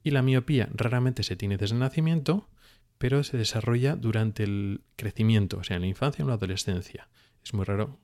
Y 0.03 0.11
la 0.11 0.23
miopía 0.23 0.69
raramente 0.73 1.23
se 1.23 1.37
tiene 1.37 1.59
desde 1.59 1.75
el 1.75 1.81
nacimiento, 1.81 2.49
pero 2.97 3.23
se 3.23 3.37
desarrolla 3.37 3.95
durante 3.97 4.43
el 4.43 4.81
crecimiento, 4.97 5.59
o 5.59 5.65
sea, 5.65 5.77
en 5.77 5.83
la 5.83 5.89
infancia 5.89 6.23
o 6.23 6.27
en 6.27 6.29
la 6.29 6.35
adolescencia. 6.35 7.09
Es 7.45 7.53
muy 7.53 7.65
raro, 7.65 7.99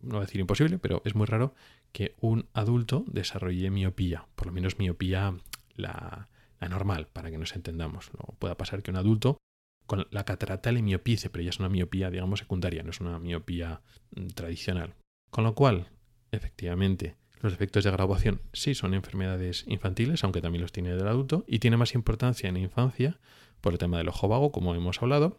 no 0.00 0.14
voy 0.14 0.18
a 0.18 0.20
decir 0.26 0.40
imposible, 0.40 0.78
pero 0.78 1.02
es 1.04 1.14
muy 1.14 1.26
raro 1.26 1.54
que 1.92 2.14
un 2.20 2.46
adulto 2.54 3.04
desarrolle 3.08 3.70
miopía, 3.70 4.26
por 4.36 4.46
lo 4.46 4.52
menos 4.52 4.78
miopía 4.78 5.34
la, 5.74 6.28
la 6.60 6.68
normal, 6.68 7.08
para 7.12 7.30
que 7.30 7.38
nos 7.38 7.54
entendamos. 7.54 8.10
No 8.14 8.34
pueda 8.38 8.56
pasar 8.56 8.82
que 8.82 8.90
un 8.90 8.96
adulto 8.96 9.38
con 9.86 10.06
la 10.10 10.24
catarata 10.24 10.72
le 10.72 10.82
miopice, 10.82 11.30
pero 11.30 11.42
ya 11.42 11.50
es 11.50 11.58
una 11.58 11.68
miopía, 11.68 12.10
digamos, 12.10 12.40
secundaria, 12.40 12.82
no 12.82 12.90
es 12.90 13.00
una 13.00 13.18
miopía 13.18 13.82
mm, 14.14 14.28
tradicional. 14.28 14.94
Con 15.30 15.44
lo 15.44 15.54
cual, 15.54 15.88
efectivamente, 16.32 17.16
los 17.40 17.52
efectos 17.52 17.84
de 17.84 17.90
graduación 17.90 18.40
sí 18.52 18.74
son 18.74 18.94
enfermedades 18.94 19.64
infantiles, 19.68 20.24
aunque 20.24 20.40
también 20.40 20.62
los 20.62 20.72
tiene 20.72 20.94
del 20.94 21.06
adulto, 21.06 21.44
y 21.46 21.60
tiene 21.60 21.76
más 21.76 21.94
importancia 21.94 22.48
en 22.48 22.54
la 22.54 22.60
infancia 22.60 23.18
por 23.60 23.72
el 23.72 23.78
tema 23.78 23.98
del 23.98 24.08
ojo 24.08 24.28
vago, 24.28 24.52
como 24.52 24.74
hemos 24.74 25.00
hablado, 25.02 25.36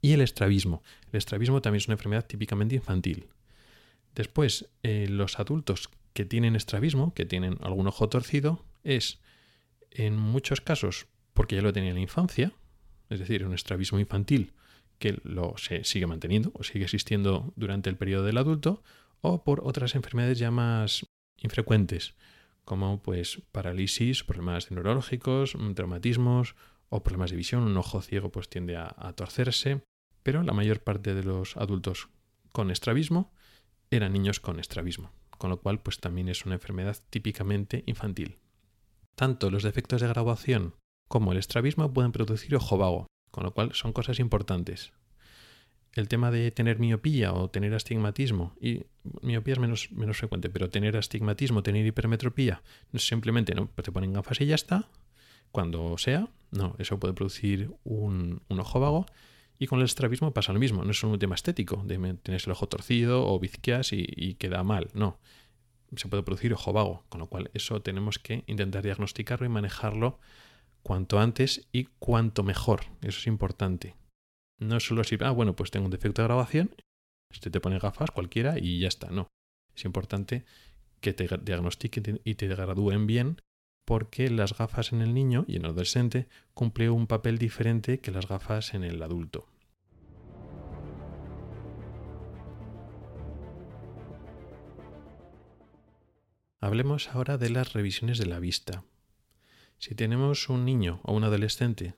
y 0.00 0.12
el 0.12 0.20
estrabismo. 0.20 0.82
El 1.10 1.18
estrabismo 1.18 1.62
también 1.62 1.78
es 1.78 1.88
una 1.88 1.94
enfermedad 1.94 2.26
típicamente 2.26 2.74
infantil. 2.74 3.26
Después, 4.14 4.70
eh, 4.82 5.08
los 5.08 5.38
adultos 5.38 5.90
que 6.12 6.24
tienen 6.24 6.56
estrabismo, 6.56 7.12
que 7.12 7.26
tienen 7.26 7.58
algún 7.60 7.86
ojo 7.86 8.08
torcido, 8.08 8.64
es 8.84 9.20
en 9.96 10.16
muchos 10.16 10.60
casos 10.60 11.06
porque 11.34 11.56
ya 11.56 11.62
lo 11.62 11.72
tenía 11.72 11.90
en 11.90 11.96
la 11.96 12.02
infancia, 12.02 12.52
es 13.08 13.18
decir, 13.18 13.44
un 13.44 13.54
estrabismo 13.54 13.98
infantil 13.98 14.52
que 14.98 15.20
lo 15.24 15.56
se 15.58 15.84
sigue 15.84 16.06
manteniendo 16.06 16.50
o 16.54 16.64
sigue 16.64 16.84
existiendo 16.84 17.52
durante 17.56 17.90
el 17.90 17.96
periodo 17.96 18.24
del 18.24 18.38
adulto, 18.38 18.82
o 19.20 19.44
por 19.44 19.60
otras 19.64 19.94
enfermedades 19.94 20.38
ya 20.38 20.50
más 20.50 21.06
infrecuentes, 21.38 22.14
como 22.64 23.02
pues 23.02 23.42
parálisis, 23.52 24.24
problemas 24.24 24.70
neurológicos, 24.70 25.56
traumatismos 25.74 26.54
o 26.88 27.02
problemas 27.02 27.30
de 27.30 27.36
visión. 27.36 27.62
Un 27.62 27.76
ojo 27.76 28.00
ciego 28.00 28.30
pues 28.30 28.48
tiende 28.48 28.76
a, 28.76 28.94
a 28.96 29.12
torcerse, 29.12 29.82
pero 30.22 30.42
la 30.42 30.52
mayor 30.52 30.80
parte 30.80 31.14
de 31.14 31.22
los 31.22 31.56
adultos 31.56 32.08
con 32.52 32.70
estrabismo 32.70 33.32
eran 33.90 34.12
niños 34.12 34.40
con 34.40 34.58
estrabismo, 34.58 35.12
con 35.38 35.50
lo 35.50 35.60
cual 35.60 35.80
pues 35.80 36.00
también 36.00 36.28
es 36.28 36.46
una 36.46 36.54
enfermedad 36.54 36.96
típicamente 37.10 37.84
infantil. 37.86 38.38
Tanto 39.16 39.50
los 39.50 39.62
defectos 39.62 40.02
de 40.02 40.08
graduación 40.08 40.74
como 41.08 41.32
el 41.32 41.38
estrabismo 41.38 41.92
pueden 41.92 42.12
producir 42.12 42.54
ojo 42.54 42.76
vago, 42.76 43.06
con 43.30 43.44
lo 43.44 43.54
cual 43.54 43.72
son 43.72 43.92
cosas 43.92 44.20
importantes. 44.20 44.92
El 45.94 46.08
tema 46.08 46.30
de 46.30 46.50
tener 46.50 46.78
miopía 46.78 47.32
o 47.32 47.48
tener 47.48 47.72
astigmatismo, 47.72 48.54
y 48.60 48.84
miopía 49.22 49.54
es 49.54 49.58
menos, 49.58 49.90
menos 49.92 50.18
frecuente, 50.18 50.50
pero 50.50 50.68
tener 50.68 50.98
astigmatismo, 50.98 51.62
tener 51.62 51.86
hipermetropía, 51.86 52.62
simplemente 52.94 53.54
no 53.54 53.68
te 53.68 53.90
ponen 53.90 54.12
gafas 54.12 54.42
y 54.42 54.46
ya 54.46 54.54
está, 54.54 54.90
cuando 55.50 55.96
sea, 55.96 56.28
no, 56.50 56.76
eso 56.78 57.00
puede 57.00 57.14
producir 57.14 57.70
un, 57.84 58.42
ojo 58.50 58.80
vago 58.80 59.06
Y 59.58 59.66
con 59.68 59.78
el 59.78 59.86
estrabismo 59.86 60.34
pasa 60.34 60.52
lo 60.52 60.58
mismo, 60.58 60.84
no 60.84 60.90
es 60.90 61.02
un 61.02 61.18
tema 61.18 61.36
estético, 61.36 61.82
de 61.86 61.96
tienes 62.22 62.46
el 62.46 62.52
ojo 62.52 62.68
torcido 62.68 63.26
o 63.26 63.40
bizqueas 63.40 63.94
y, 63.94 64.04
y 64.14 64.34
queda 64.34 64.62
mal, 64.62 64.90
no. 64.92 65.18
Se 65.94 66.08
puede 66.08 66.22
producir 66.22 66.52
ojo 66.52 66.72
vago, 66.72 67.04
con 67.08 67.20
lo 67.20 67.28
cual 67.28 67.50
eso 67.54 67.80
tenemos 67.82 68.18
que 68.18 68.44
intentar 68.46 68.82
diagnosticarlo 68.82 69.46
y 69.46 69.50
manejarlo 69.50 70.18
cuanto 70.82 71.18
antes 71.18 71.68
y 71.72 71.84
cuanto 71.98 72.42
mejor. 72.42 72.82
Eso 73.02 73.20
es 73.20 73.26
importante. 73.26 73.96
No 74.58 74.80
solo 74.80 75.04
si, 75.04 75.16
ah, 75.20 75.30
bueno, 75.30 75.54
pues 75.54 75.70
tengo 75.70 75.86
un 75.86 75.90
defecto 75.90 76.22
de 76.22 76.28
grabación, 76.28 76.74
este 77.32 77.50
te 77.50 77.60
pone 77.60 77.78
gafas 77.78 78.10
cualquiera 78.10 78.58
y 78.58 78.80
ya 78.80 78.88
está. 78.88 79.10
No. 79.10 79.28
Es 79.74 79.84
importante 79.84 80.44
que 81.00 81.12
te 81.12 81.28
diagnostiquen 81.38 82.20
y 82.24 82.34
te 82.34 82.48
gradúen 82.48 83.06
bien 83.06 83.42
porque 83.86 84.30
las 84.30 84.56
gafas 84.56 84.92
en 84.92 85.02
el 85.02 85.14
niño 85.14 85.44
y 85.46 85.56
en 85.56 85.64
el 85.64 85.70
adolescente 85.70 86.28
cumplen 86.54 86.90
un 86.90 87.06
papel 87.06 87.38
diferente 87.38 88.00
que 88.00 88.10
las 88.10 88.26
gafas 88.26 88.74
en 88.74 88.82
el 88.82 89.02
adulto. 89.02 89.46
Hablemos 96.66 97.10
ahora 97.10 97.38
de 97.38 97.48
las 97.48 97.74
revisiones 97.74 98.18
de 98.18 98.26
la 98.26 98.40
vista. 98.40 98.82
Si 99.78 99.94
tenemos 99.94 100.48
un 100.48 100.64
niño 100.64 101.00
o 101.04 101.12
un 101.14 101.22
adolescente 101.22 101.94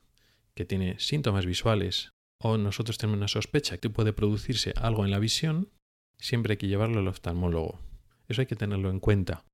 que 0.55 0.67
tiene 0.67 1.01
síntomas 1.01 1.47
visuales 1.47 2.11
o 2.39 2.59
nosotros 2.59 2.99
tenemos 2.99 3.17
una 3.17 3.29
sospecha 3.29 3.79
que 3.79 3.89
puede 3.89 4.13
producirse 4.13 4.75
algo 4.77 5.07
en 5.07 5.11
la 5.11 5.21
visión, 5.21 5.71
siempre 6.19 6.53
hay 6.53 6.57
que 6.59 6.69
llevarlo 6.69 6.99
al 6.99 7.09
oftalmólogo. 7.09 7.81
Eso 8.29 8.43
hay 8.43 8.47
que 8.47 8.57
tenerlo 8.57 8.91
en 8.91 9.01
cuenta. 9.01 9.47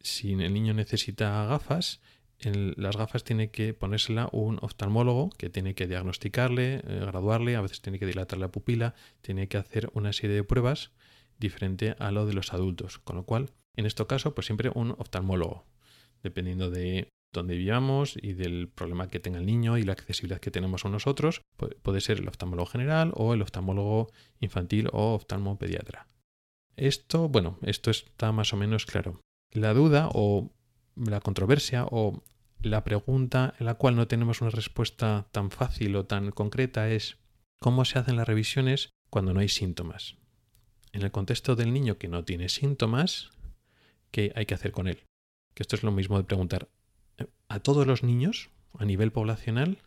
Si 0.00 0.32
el 0.32 0.52
niño 0.52 0.74
necesita 0.74 1.46
gafas, 1.46 2.00
las 2.40 2.96
gafas 2.96 3.22
tiene 3.22 3.52
que 3.52 3.72
ponérsela 3.72 4.28
un 4.32 4.58
oftalmólogo 4.62 5.30
que 5.30 5.48
tiene 5.48 5.76
que 5.76 5.86
diagnosticarle, 5.86 6.82
eh, 6.84 6.98
graduarle, 7.02 7.54
a 7.54 7.60
veces 7.60 7.82
tiene 7.82 8.00
que 8.00 8.06
dilatar 8.06 8.40
la 8.40 8.50
pupila, 8.50 8.96
tiene 9.20 9.46
que 9.46 9.58
hacer 9.58 9.90
una 9.94 10.12
serie 10.12 10.34
de 10.34 10.42
pruebas 10.42 10.90
diferente 11.38 11.94
a 12.00 12.10
lo 12.10 12.26
de 12.26 12.32
los 12.32 12.52
adultos. 12.52 12.98
Con 12.98 13.14
lo 13.14 13.26
cual, 13.26 13.52
en 13.76 13.86
este 13.86 14.06
caso, 14.06 14.34
pues 14.34 14.46
siempre 14.46 14.70
un 14.74 14.92
oftalmólogo, 14.92 15.64
dependiendo 16.22 16.70
de 16.70 17.08
dónde 17.32 17.56
vivamos 17.56 18.16
y 18.20 18.32
del 18.32 18.68
problema 18.68 19.08
que 19.08 19.20
tenga 19.20 19.38
el 19.38 19.46
niño 19.46 19.78
y 19.78 19.82
la 19.82 19.92
accesibilidad 19.92 20.40
que 20.40 20.50
tenemos 20.50 20.84
a 20.84 20.88
nosotros, 20.88 21.42
puede 21.82 22.00
ser 22.00 22.18
el 22.18 22.28
oftalmólogo 22.28 22.66
general 22.66 23.12
o 23.14 23.34
el 23.34 23.42
oftalmólogo 23.42 24.10
infantil 24.40 24.88
o 24.92 25.14
oftalmopediatra. 25.14 26.08
Esto, 26.76 27.28
bueno, 27.28 27.58
esto 27.62 27.90
está 27.90 28.32
más 28.32 28.52
o 28.52 28.56
menos 28.56 28.86
claro. 28.86 29.20
La 29.52 29.72
duda 29.74 30.08
o 30.12 30.50
la 30.96 31.20
controversia 31.20 31.86
o 31.90 32.22
la 32.60 32.84
pregunta 32.84 33.54
en 33.58 33.66
la 33.66 33.74
cual 33.74 33.96
no 33.96 34.08
tenemos 34.08 34.40
una 34.40 34.50
respuesta 34.50 35.28
tan 35.32 35.50
fácil 35.50 35.96
o 35.96 36.04
tan 36.04 36.30
concreta 36.32 36.90
es 36.90 37.18
cómo 37.60 37.84
se 37.84 37.98
hacen 37.98 38.16
las 38.16 38.26
revisiones 38.26 38.90
cuando 39.10 39.32
no 39.32 39.40
hay 39.40 39.48
síntomas. 39.48 40.16
En 40.92 41.02
el 41.02 41.10
contexto 41.10 41.56
del 41.56 41.72
niño 41.72 41.98
que 41.98 42.08
no 42.08 42.24
tiene 42.24 42.48
síntomas, 42.48 43.30
¿qué 44.10 44.32
hay 44.34 44.46
que 44.46 44.54
hacer 44.54 44.72
con 44.72 44.88
él? 44.88 45.04
Que 45.54 45.62
esto 45.62 45.76
es 45.76 45.82
lo 45.82 45.92
mismo 45.92 46.18
de 46.18 46.24
preguntar 46.24 46.68
eh, 47.18 47.26
a 47.48 47.60
todos 47.60 47.86
los 47.86 48.02
niños 48.02 48.50
a 48.78 48.84
nivel 48.84 49.12
poblacional 49.12 49.78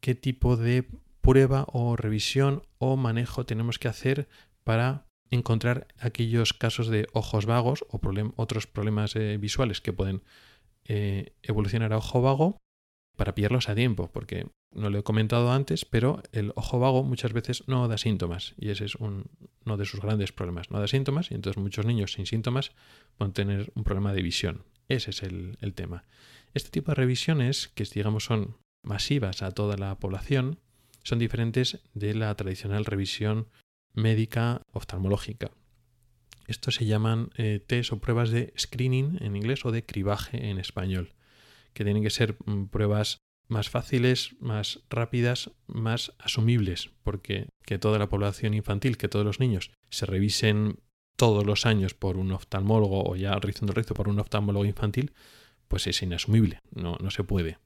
qué 0.00 0.14
tipo 0.14 0.56
de 0.56 0.86
prueba 1.20 1.66
o 1.72 1.96
revisión 1.96 2.62
o 2.78 2.96
manejo 2.96 3.46
tenemos 3.46 3.78
que 3.78 3.88
hacer 3.88 4.28
para 4.64 5.06
encontrar 5.30 5.88
aquellos 5.98 6.52
casos 6.52 6.88
de 6.88 7.08
ojos 7.12 7.46
vagos 7.46 7.84
o 7.90 8.00
otros 8.36 8.66
problemas 8.66 9.16
eh, 9.16 9.36
visuales 9.38 9.80
que 9.80 9.92
pueden 9.92 10.22
eh, 10.84 11.34
evolucionar 11.42 11.92
a 11.92 11.98
ojo 11.98 12.22
vago 12.22 12.58
para 13.16 13.34
pillarlos 13.34 13.68
a 13.68 13.74
tiempo, 13.74 14.08
porque 14.12 14.46
no 14.76 14.90
lo 14.90 14.98
he 14.98 15.02
comentado 15.02 15.50
antes, 15.50 15.84
pero 15.84 16.22
el 16.32 16.52
ojo 16.54 16.78
vago 16.78 17.02
muchas 17.02 17.32
veces 17.32 17.64
no 17.66 17.88
da 17.88 17.98
síntomas 17.98 18.54
y 18.58 18.70
ese 18.70 18.84
es 18.84 18.94
uno 18.96 19.24
de 19.76 19.84
sus 19.84 20.00
grandes 20.00 20.32
problemas. 20.32 20.70
No 20.70 20.80
da 20.80 20.86
síntomas 20.86 21.30
y 21.30 21.34
entonces 21.34 21.60
muchos 21.62 21.86
niños 21.86 22.12
sin 22.12 22.26
síntomas 22.26 22.72
pueden 23.16 23.32
tener 23.32 23.72
un 23.74 23.84
problema 23.84 24.12
de 24.12 24.22
visión. 24.22 24.64
Ese 24.88 25.10
es 25.10 25.22
el, 25.22 25.58
el 25.60 25.74
tema. 25.74 26.04
Este 26.54 26.70
tipo 26.70 26.90
de 26.90 26.96
revisiones, 26.96 27.68
que 27.68 27.84
digamos 27.84 28.24
son 28.24 28.56
masivas 28.82 29.42
a 29.42 29.50
toda 29.50 29.76
la 29.76 29.98
población, 29.98 30.60
son 31.02 31.18
diferentes 31.18 31.78
de 31.94 32.14
la 32.14 32.34
tradicional 32.34 32.84
revisión 32.84 33.48
médica 33.94 34.62
oftalmológica. 34.72 35.50
Estos 36.46 36.76
se 36.76 36.86
llaman 36.86 37.30
eh, 37.36 37.60
test 37.66 37.92
o 37.92 37.98
pruebas 37.98 38.30
de 38.30 38.52
screening 38.58 39.18
en 39.20 39.36
inglés 39.36 39.64
o 39.64 39.72
de 39.72 39.84
cribaje 39.84 40.50
en 40.50 40.58
español, 40.58 41.14
que 41.72 41.84
tienen 41.84 42.02
que 42.02 42.10
ser 42.10 42.36
mm, 42.44 42.66
pruebas 42.66 43.18
más 43.48 43.70
fáciles, 43.70 44.34
más 44.40 44.80
rápidas, 44.90 45.50
más 45.66 46.12
asumibles, 46.18 46.90
porque 47.02 47.48
que 47.64 47.78
toda 47.78 47.98
la 47.98 48.08
población 48.08 48.54
infantil, 48.54 48.96
que 48.96 49.08
todos 49.08 49.24
los 49.24 49.40
niños 49.40 49.70
se 49.90 50.06
revisen 50.06 50.80
todos 51.16 51.46
los 51.46 51.66
años 51.66 51.94
por 51.94 52.16
un 52.16 52.32
oftalmólogo 52.32 53.04
o 53.08 53.16
ya 53.16 53.34
rizando 53.38 53.72
el 53.72 53.76
rizo 53.76 53.94
por 53.94 54.08
un 54.08 54.20
oftalmólogo 54.20 54.64
infantil, 54.64 55.12
pues 55.68 55.86
es 55.86 56.02
inasumible, 56.02 56.60
no, 56.70 56.96
no 57.00 57.10
se 57.10 57.24
puede. 57.24 57.58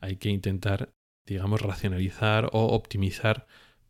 Hay 0.00 0.16
que 0.16 0.28
intentar, 0.28 0.92
digamos, 1.26 1.62
racionalizar 1.62 2.50
o 2.52 2.66
optimizar 2.66 3.46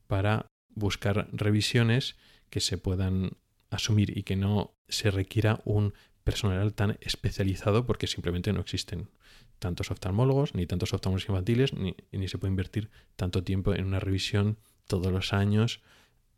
para 0.07 0.47
buscar 0.69 1.29
revisiones 1.33 2.17
que 2.51 2.61
se 2.61 2.79
puedan 2.79 3.33
asumir 3.71 4.17
y 4.17 4.23
que 4.23 4.37
no 4.37 4.75
se 4.89 5.11
requiera 5.11 5.61
un 5.65 5.93
personal 6.25 6.75
tan 6.75 6.97
especializado 7.01 7.87
porque 7.87 8.07
simplemente 8.07 8.53
no 8.53 8.61
existen 8.61 9.11
tantos 9.59 9.91
oftalmólogos 9.91 10.55
ni 10.55 10.67
tantos 10.67 10.93
oftalmólogos 10.93 11.29
infantiles 11.29 11.73
ni, 11.73 11.97
ni 12.13 12.29
se 12.29 12.39
puede 12.39 12.51
invertir 12.51 12.91
tanto 13.17 13.43
tiempo 13.43 13.75
en 13.75 13.85
una 13.85 14.01
revisión 14.01 14.59
todos 14.87 15.13
los 15.13 15.33
años 15.33 15.81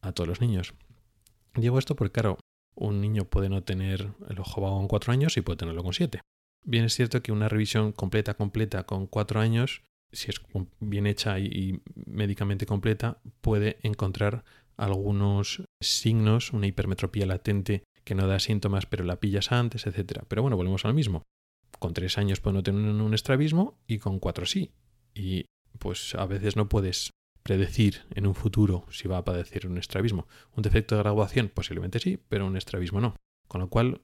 a 0.01 0.13
todos 0.13 0.29
los 0.29 0.41
niños. 0.41 0.75
Digo 1.55 1.79
esto 1.79 1.97
porque, 1.97 2.13
claro, 2.13 2.39
un 2.75 3.01
niño 3.01 3.25
puede 3.25 3.49
no 3.49 3.63
tener 3.63 4.13
el 4.29 4.39
ojo 4.39 4.61
vago 4.61 4.81
en 4.81 4.89
cuatro 4.89 5.13
años 5.13 5.37
y 5.37 5.41
puede 5.43 5.59
tenerlo 5.59 5.83
con 5.83 5.93
siete. 5.93 6.21
Bien 6.65 6.85
es 6.85 6.95
cierto 6.95 7.23
que 7.23 7.33
una 7.33 7.49
revisión 7.49 7.93
completa, 7.93 8.35
completa 8.35 8.85
con 8.85 9.07
cuatro 9.07 9.41
años 9.41 9.83
si 10.13 10.31
es 10.31 10.41
bien 10.81 11.07
hecha 11.07 11.39
y, 11.39 11.81
médicamente 12.07 12.67
completa, 12.67 13.21
puede 13.41 13.79
encontrar 13.83 14.45
algunos 14.77 15.63
signos, 15.81 16.53
una 16.53 16.67
hipermetropía 16.67 17.27
latente 17.27 17.85
que 18.05 18.15
no 18.15 18.27
da 18.27 18.39
síntomas 18.39 18.87
pero 18.87 19.05
la 19.05 19.21
pillas 19.21 19.53
antes, 19.53 19.87
etc. 19.87 20.23
Pero 20.27 20.43
bueno, 20.43 20.57
volvemos 20.57 20.85
al 20.85 20.95
mismo. 20.95 21.23
Con 21.81 21.95
tres 21.95 22.19
años 22.19 22.41
puede 22.41 22.55
no 22.55 22.63
tener 22.63 22.91
un 22.91 23.15
estrabismo 23.15 23.81
y 23.87 23.99
con 23.99 24.21
cuatro 24.21 24.45
sí. 24.45 24.71
Y 25.15 25.47
pues 25.79 26.15
a 26.15 26.27
veces 26.27 26.55
no 26.55 26.69
puedes 26.69 27.11
predecir 27.43 28.03
en 28.15 28.27
un 28.27 28.35
futuro 28.35 28.85
si 28.91 29.09
va 29.09 29.17
a 29.17 29.25
padecer 29.25 29.67
un 29.67 29.79
estrabismo. 29.79 30.29
Un 30.55 30.63
defecto 30.63 30.95
de 30.95 31.03
graduación 31.03 31.49
posiblemente 31.49 31.99
sí, 31.99 32.19
pero 32.29 32.47
un 32.47 32.59
estrabismo 32.59 33.01
no. 33.01 33.17
Con 33.49 33.63
lo 33.63 33.71
cual, 33.71 34.03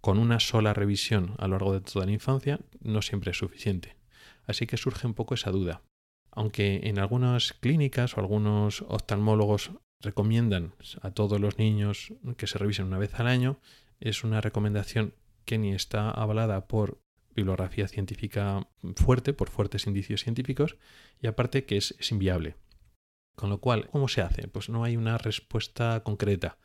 con 0.00 0.20
una 0.20 0.38
sola 0.38 0.74
revisión 0.74 1.34
a 1.38 1.48
lo 1.48 1.54
largo 1.54 1.72
de 1.72 1.80
toda 1.80 2.06
la 2.06 2.12
infancia 2.12 2.60
no 2.80 3.02
siempre 3.02 3.32
es 3.32 3.38
suficiente. 3.38 3.96
Así 4.46 4.68
que 4.68 4.76
surge 4.76 5.08
un 5.08 5.14
poco 5.14 5.34
esa 5.34 5.50
duda. 5.50 5.82
Aunque 6.30 6.82
en 6.84 7.00
algunas 7.00 7.52
clínicas 7.52 8.16
o 8.16 8.20
algunos 8.20 8.82
oftalmólogos 8.82 9.72
recomiendan 10.00 10.72
a 11.02 11.10
todos 11.10 11.40
los 11.40 11.58
niños 11.58 12.12
que 12.36 12.46
se 12.46 12.58
revisen 12.58 12.86
una 12.86 12.98
vez 12.98 13.18
al 13.18 13.26
año, 13.26 13.58
es 13.98 14.22
una 14.22 14.40
recomendación 14.40 15.14
que 15.44 15.58
ni 15.58 15.72
está 15.72 16.10
avalada 16.10 16.68
por 16.68 17.00
bibliografía 17.38 17.88
científica 17.88 18.68
fuerte, 18.96 19.32
por 19.32 19.50
fuertes 19.50 19.86
indicios 19.86 20.22
científicos, 20.22 20.76
y 21.20 21.26
aparte 21.26 21.64
que 21.64 21.76
es, 21.76 21.94
inviable. 22.10 22.56
Con 23.36 23.50
lo 23.50 23.60
cual, 23.60 23.88
¿cómo 23.88 24.08
se 24.08 24.20
hace? 24.20 24.48
Pues 24.48 24.68
no 24.68 24.84
hay 24.84 24.96
una 24.96 25.18
respuesta 25.18 26.02
concreta 26.02 26.58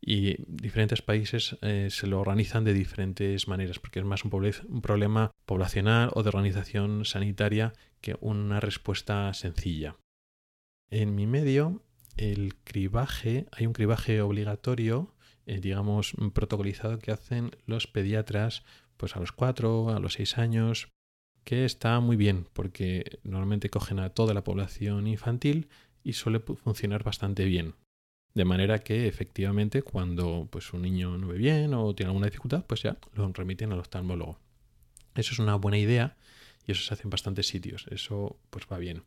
y 0.00 0.36
diferentes 0.46 1.02
países 1.02 1.56
eh, 1.60 1.88
se 1.90 2.06
lo 2.06 2.20
organizan 2.20 2.64
de 2.64 2.72
diferentes 2.72 3.48
maneras, 3.48 3.78
porque 3.78 3.98
es 3.98 4.04
más 4.04 4.24
un, 4.24 4.32
un, 4.68 4.80
problema 4.80 5.30
poblacional 5.44 6.10
o 6.14 6.22
de 6.22 6.28
organización 6.28 7.04
sanitaria 7.04 7.74
que 8.00 8.16
una 8.20 8.60
respuesta 8.60 9.32
sencilla. 9.34 9.96
En 10.90 11.14
mi 11.14 11.26
medio, 11.26 11.82
el 12.16 12.56
cribaje, 12.64 13.46
hay 13.52 13.66
un 13.66 13.72
cribaje 13.72 14.22
obligatorio, 14.22 15.14
eh, 15.46 15.60
digamos, 15.60 16.14
protocolizado 16.32 16.98
que 16.98 17.12
hacen 17.12 17.50
los 17.66 17.86
pediatras 17.86 18.64
pues 19.00 19.16
a 19.16 19.20
los 19.20 19.32
4, 19.32 19.88
a 19.96 19.98
los 19.98 20.12
6 20.12 20.36
años, 20.36 20.90
que 21.44 21.64
está 21.64 22.00
muy 22.00 22.16
bien, 22.16 22.46
porque 22.52 23.18
normalmente 23.24 23.70
cogen 23.70 23.98
a 23.98 24.10
toda 24.10 24.34
la 24.34 24.44
población 24.44 25.06
infantil 25.06 25.68
y 26.04 26.12
suele 26.12 26.40
funcionar 26.40 27.02
bastante 27.02 27.46
bien. 27.46 27.76
De 28.34 28.44
manera 28.44 28.80
que 28.80 29.08
efectivamente 29.08 29.80
cuando 29.80 30.48
pues, 30.50 30.74
un 30.74 30.82
niño 30.82 31.16
no 31.16 31.28
ve 31.28 31.38
bien 31.38 31.72
o 31.72 31.94
tiene 31.94 32.10
alguna 32.10 32.26
dificultad, 32.26 32.66
pues 32.66 32.82
ya 32.82 32.98
lo 33.14 33.32
remiten 33.32 33.72
al 33.72 33.80
oftalmólogo. 33.80 34.38
Eso 35.14 35.32
es 35.32 35.38
una 35.38 35.54
buena 35.54 35.78
idea 35.78 36.18
y 36.66 36.72
eso 36.72 36.82
se 36.82 36.92
hace 36.92 37.04
en 37.04 37.10
bastantes 37.10 37.48
sitios. 37.48 37.86
Eso 37.90 38.36
pues 38.50 38.66
va 38.70 38.76
bien. 38.76 39.04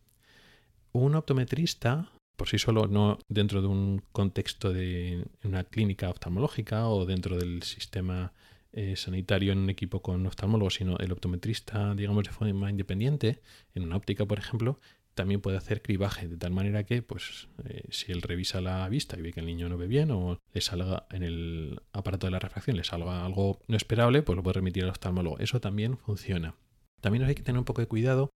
Un 0.91 1.13
optometrista, 1.13 2.09
por 2.35 2.49
sí 2.49 2.57
solo, 2.57 2.87
no 2.87 3.19
dentro 3.29 3.61
de 3.61 3.67
un 3.67 4.01
contexto 4.11 4.73
de 4.73 5.23
una 5.43 5.63
clínica 5.63 6.09
oftalmológica 6.09 6.87
o 6.87 7.05
dentro 7.05 7.37
del 7.37 7.61
sistema 7.61 8.33
eh, 8.73 8.95
sanitario 8.95 9.51
en 9.51 9.59
un 9.59 9.69
equipo 9.69 10.01
con 10.01 10.25
oftalmólogos, 10.25 10.75
sino 10.75 10.97
el 10.97 11.11
optometrista, 11.11 11.93
digamos, 11.95 12.23
de 12.23 12.31
forma 12.31 12.69
independiente, 12.69 13.41
en 13.73 13.83
una 13.83 13.97
óptica, 13.97 14.25
por 14.25 14.39
ejemplo, 14.39 14.79
también 15.13 15.41
puede 15.41 15.57
hacer 15.57 15.81
cribaje, 15.81 16.27
de 16.27 16.37
tal 16.37 16.51
manera 16.51 16.83
que, 16.83 17.01
pues, 17.01 17.47
eh, 17.65 17.83
si 17.89 18.11
él 18.11 18.21
revisa 18.21 18.61
la 18.61 18.87
vista 18.89 19.17
y 19.17 19.21
ve 19.21 19.31
que 19.31 19.41
el 19.41 19.45
niño 19.45 19.69
no 19.69 19.77
ve 19.77 19.87
bien 19.87 20.11
o 20.11 20.39
le 20.51 20.61
salga 20.61 21.05
en 21.11 21.23
el 21.23 21.81
aparato 21.91 22.27
de 22.27 22.31
la 22.31 22.39
refracción, 22.39 22.77
le 22.77 22.83
salga 22.83 23.25
algo 23.25 23.61
no 23.67 23.77
esperable, 23.77 24.23
pues 24.23 24.35
lo 24.35 24.43
puede 24.43 24.55
remitir 24.55 24.83
al 24.83 24.89
oftalmólogo. 24.89 25.37
Eso 25.39 25.61
también 25.61 25.97
funciona. 25.97 26.55
También 26.99 27.23
hay 27.25 27.35
que 27.35 27.43
tener 27.43 27.59
un 27.59 27.65
poco 27.65 27.81
de 27.81 27.87
cuidado 27.87 28.31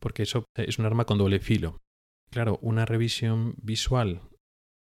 porque 0.00 0.22
eso 0.22 0.44
es 0.56 0.78
un 0.78 0.86
arma 0.86 1.04
con 1.04 1.18
doble 1.18 1.38
filo. 1.38 1.80
Claro, 2.30 2.58
una 2.62 2.86
revisión 2.86 3.54
visual, 3.58 4.22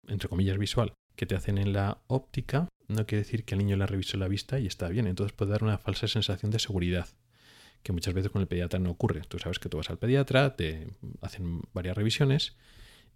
entre 0.08 0.28
comillas 0.28 0.58
visual, 0.58 0.92
que 1.16 1.26
te 1.26 1.34
hacen 1.34 1.58
en 1.58 1.72
la 1.72 2.02
óptica, 2.06 2.68
no 2.90 3.06
quiere 3.06 3.22
decir 3.22 3.44
que 3.44 3.54
el 3.54 3.60
niño 3.60 3.76
la 3.76 3.86
revisó 3.86 4.16
la 4.16 4.28
vista 4.28 4.58
y 4.58 4.66
está 4.66 4.88
bien. 4.88 5.06
Entonces 5.06 5.32
puede 5.32 5.52
dar 5.52 5.62
una 5.62 5.78
falsa 5.78 6.08
sensación 6.08 6.50
de 6.50 6.58
seguridad 6.58 7.08
que 7.82 7.92
muchas 7.92 8.12
veces 8.12 8.30
con 8.30 8.42
el 8.42 8.48
pediatra 8.48 8.78
no 8.78 8.90
ocurre. 8.90 9.22
Tú 9.22 9.38
sabes 9.38 9.58
que 9.58 9.68
tú 9.68 9.78
vas 9.78 9.90
al 9.90 9.98
pediatra, 9.98 10.56
te 10.56 10.88
hacen 11.22 11.62
varias 11.72 11.96
revisiones 11.96 12.56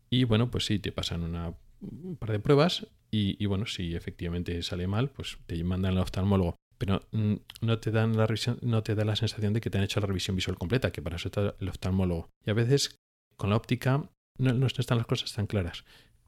y 0.09 0.25
bueno, 0.25 0.51
pues 0.51 0.65
sí, 0.65 0.79
te 0.79 0.93
pasan 0.93 1.23
una, 1.23 1.55
un 1.81 2.17
par 2.17 2.33
de 2.33 2.41
pruebas 2.41 2.87
y, 3.11 3.47
bueno, 3.47 3.67
si 3.67 3.95
efectivamente 3.95 4.61
sale 4.65 4.89
mal, 4.89 5.09
pues 5.09 5.39
te 5.47 5.63
mandan 5.63 5.93
al 5.93 5.99
oftalmólogo. 5.99 6.57
Pero 6.79 7.07
mm, 7.13 7.35
no 7.61 7.79
te 7.79 7.93
dan 7.93 8.17
la 8.17 8.27
revisión, 8.27 8.59
no 8.63 8.83
te 8.83 8.97
da 8.97 9.05
la 9.05 9.15
sensación 9.15 9.53
de 9.53 9.61
que 9.61 9.71
te 9.71 9.79
han 9.79 9.85
hecho 9.85 10.01
la 10.01 10.09
revisión 10.09 10.35
visual 10.35 10.59
completa, 10.59 10.91
que 10.91 11.01
para 11.01 11.15
eso 11.15 11.29
está 11.29 11.55
el 11.61 11.69
oftalmólogo. 11.69 12.29
Y 12.45 12.51
a 12.51 12.55
veces 12.55 12.99
con 13.37 13.51
la 13.51 13.57
óptica 13.57 14.11
no, 14.39 14.53
no 14.53 14.67
están 14.67 14.99
las 14.99 15.07
cosas 15.07 15.33
tan 15.33 15.47
claras 15.47 15.85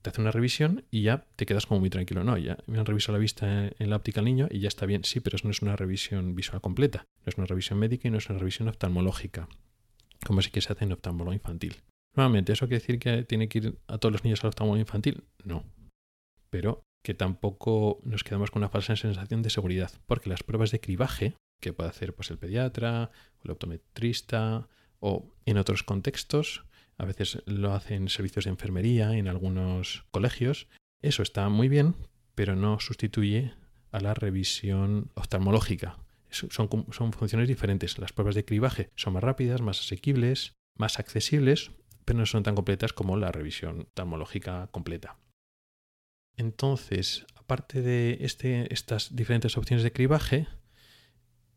te 0.07 0.11
hace 0.11 0.21
una 0.21 0.31
revisión 0.31 0.85
y 0.88 1.03
ya 1.03 1.27
te 1.35 1.47
quedas 1.47 1.66
como 1.66 1.81
muy 1.81 1.90
tranquilo. 1.90 2.23
No, 2.23 2.38
ya 2.38 2.59
me 2.66 2.79
han 2.79 2.87
revisado 2.87 3.14
la 3.14 3.19
vista 3.19 3.73
en 3.77 3.90
la 3.90 3.97
óptica 3.97 4.21
al 4.21 4.27
niño 4.27 4.47
y 4.49 4.61
ya 4.61 4.69
está 4.69 4.87
bien. 4.87 5.03
Sí, 5.03 5.19
pero 5.19 5.35
eso 5.35 5.49
no 5.49 5.51
es 5.51 5.62
una 5.62 5.75
revisión 5.75 6.37
visual 6.37 6.61
completa. 6.61 7.07
No 7.25 7.31
es 7.31 7.37
una 7.38 7.47
revisión 7.49 7.81
médica 7.81 8.07
y 8.07 8.12
no 8.12 8.19
es 8.19 8.31
una 8.31 8.38
revisión 8.38 8.69
oftalmológica, 8.69 9.49
como 10.25 10.42
sí 10.42 10.53
que 10.53 10.61
se 10.61 10.73
hace 10.73 10.85
en 10.85 10.92
oftalmólogo 10.92 11.33
infantil. 11.33 11.83
Nuevamente, 12.14 12.53
¿eso 12.53 12.69
quiere 12.69 12.79
decir 12.79 13.01
que 13.01 13.25
tiene 13.25 13.49
que 13.49 13.59
ir 13.59 13.79
a 13.88 13.99
todos 13.99 14.12
los 14.12 14.23
niños 14.23 14.45
al 14.45 14.51
oftalmólogo 14.51 14.79
infantil? 14.79 15.25
No. 15.42 15.64
Pero 16.51 16.85
que 17.03 17.14
tampoco 17.14 18.01
nos 18.05 18.23
quedamos 18.23 18.53
con 18.53 18.61
una 18.62 18.69
falsa 18.69 18.95
sensación 18.95 19.42
de 19.42 19.51
seguridad, 19.51 19.90
porque 20.07 20.31
las 20.31 20.45
pruebas 20.45 20.71
de 20.71 20.79
cribaje 20.79 21.35
que 21.61 21.73
puede 21.73 21.90
hacer 21.90 22.14
pues, 22.14 22.31
el 22.31 22.38
pediatra, 22.38 23.11
o 23.38 23.42
el 23.42 23.51
optometrista, 23.51 24.69
o 25.01 25.33
en 25.47 25.59
otros 25.59 25.83
contextos, 25.83 26.64
a 26.99 27.05
veces 27.05 27.43
lo 27.47 27.75
hacen 27.75 28.09
servicios 28.09 28.45
de 28.45 28.51
enfermería 28.51 29.13
en 29.17 29.29
algunos 29.29 30.05
colegios. 30.11 30.69
Eso 31.03 31.23
está 31.23 31.49
muy 31.49 31.69
bien, 31.69 31.95
pero 32.35 32.57
no 32.57 32.81
sustituye 32.81 33.55
a 33.93 34.01
la 34.01 34.15
revisión 34.15 35.11
oftalmológica. 35.15 35.99
Son, 36.31 36.69
funciones 37.13 37.49
diferentes. 37.49 37.99
Las 37.99 38.13
pruebas 38.13 38.35
de 38.35 38.45
cribaje 38.45 38.91
son 38.95 39.15
más 39.15 39.23
rápidas, 39.23 39.61
más 39.63 39.81
asequibles, 39.81 40.55
más 40.77 40.99
accesibles, 40.99 41.71
pero 42.05 42.19
no 42.19 42.27
son 42.27 42.43
tan 42.43 42.55
completas 42.55 42.93
como 42.93 43.17
la 43.17 43.33
revisión 43.33 43.83
oftalmológica 43.83 44.69
completa. 44.71 45.19
Entonces, 46.37 47.27
aparte 47.37 47.81
de 47.81 48.19
este, 48.21 48.73
estas 48.73 49.15
diferentes 49.17 49.57
opciones 49.57 49.83
de 49.83 49.93
cribaje, 49.93 50.47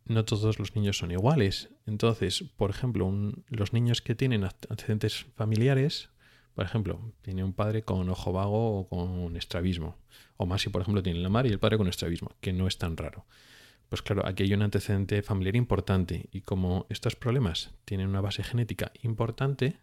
no 0.06 0.26
todos 0.26 0.60
los 0.60 0.76
niños 0.76 0.98
son 0.98 1.12
iguales. 1.12 1.70
Entonces, 1.86 2.44
por 2.58 2.70
ejemplo, 2.70 3.12
los 3.48 3.74
niños 3.74 4.02
que 4.02 4.16
tienen 4.16 4.44
antecedentes 4.44 5.26
familiares, 5.36 6.10
por 6.56 6.66
ejemplo, 6.66 7.14
tiene 7.22 7.44
un 7.44 7.54
padre 7.54 7.84
con 7.84 8.10
ojo 8.10 8.34
vago 8.34 8.80
o 8.80 8.90
con 8.90 9.36
estrabismo, 9.38 9.98
o 10.38 10.46
más 10.46 10.62
si 10.62 10.70
por 10.70 10.82
ejemplo 10.82 11.04
tiene 11.04 11.20
la 11.20 11.30
madre 11.30 11.50
y 11.50 11.54
el 11.54 11.60
padre 11.60 11.78
con 11.78 11.88
estrabismo, 11.88 12.32
que 12.42 12.54
no 12.54 12.68
es 12.68 12.78
tan 12.78 12.98
raro. 12.98 13.26
Pues 13.90 14.02
claro, 14.02 14.26
aquí 14.26 14.44
hay 14.44 14.54
un 14.54 14.62
antecedente 14.62 15.24
familiar 15.24 15.56
importante 15.56 16.30
y 16.32 16.42
como 16.42 16.86
estos 16.90 17.16
problemas 17.16 17.72
tienen 17.86 18.08
una 18.08 18.22
base 18.22 18.44
genética 18.44 18.92
importante, 19.02 19.80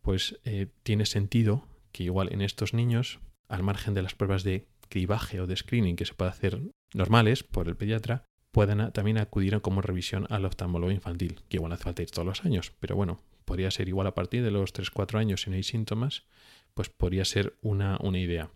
pues 0.00 0.40
eh, 0.44 0.68
tiene 0.82 1.04
sentido 1.04 1.66
que 1.92 2.04
igual 2.04 2.32
en 2.32 2.40
estos 2.40 2.72
niños, 2.72 3.20
al 3.48 3.62
margen 3.62 3.94
de 3.94 4.02
las 4.02 4.14
pruebas 4.14 4.44
de 4.44 4.66
cribaje 4.88 5.40
o 5.40 5.46
de 5.46 5.56
screening 5.56 5.96
que 5.96 6.06
se 6.06 6.14
puede 6.14 6.30
hacer 6.30 6.60
normales 6.94 7.42
por 7.42 7.68
el 7.68 7.76
pediatra, 7.76 8.24
pueden 8.50 8.90
también 8.92 9.18
acudir 9.18 9.60
como 9.60 9.82
revisión 9.82 10.26
al 10.30 10.44
oftalmólogo 10.44 10.92
infantil, 10.92 11.40
que 11.48 11.58
igual 11.58 11.72
hace 11.72 11.84
falta 11.84 12.02
ir 12.02 12.10
todos 12.10 12.26
los 12.26 12.44
años, 12.44 12.72
pero 12.80 12.96
bueno, 12.96 13.20
podría 13.44 13.70
ser 13.70 13.88
igual 13.88 14.06
a 14.06 14.14
partir 14.14 14.42
de 14.42 14.50
los 14.50 14.74
3-4 14.74 15.18
años 15.18 15.42
si 15.42 15.50
no 15.50 15.56
hay 15.56 15.62
síntomas, 15.62 16.24
pues 16.74 16.88
podría 16.88 17.24
ser 17.24 17.56
una, 17.62 17.98
una 18.02 18.18
idea. 18.18 18.50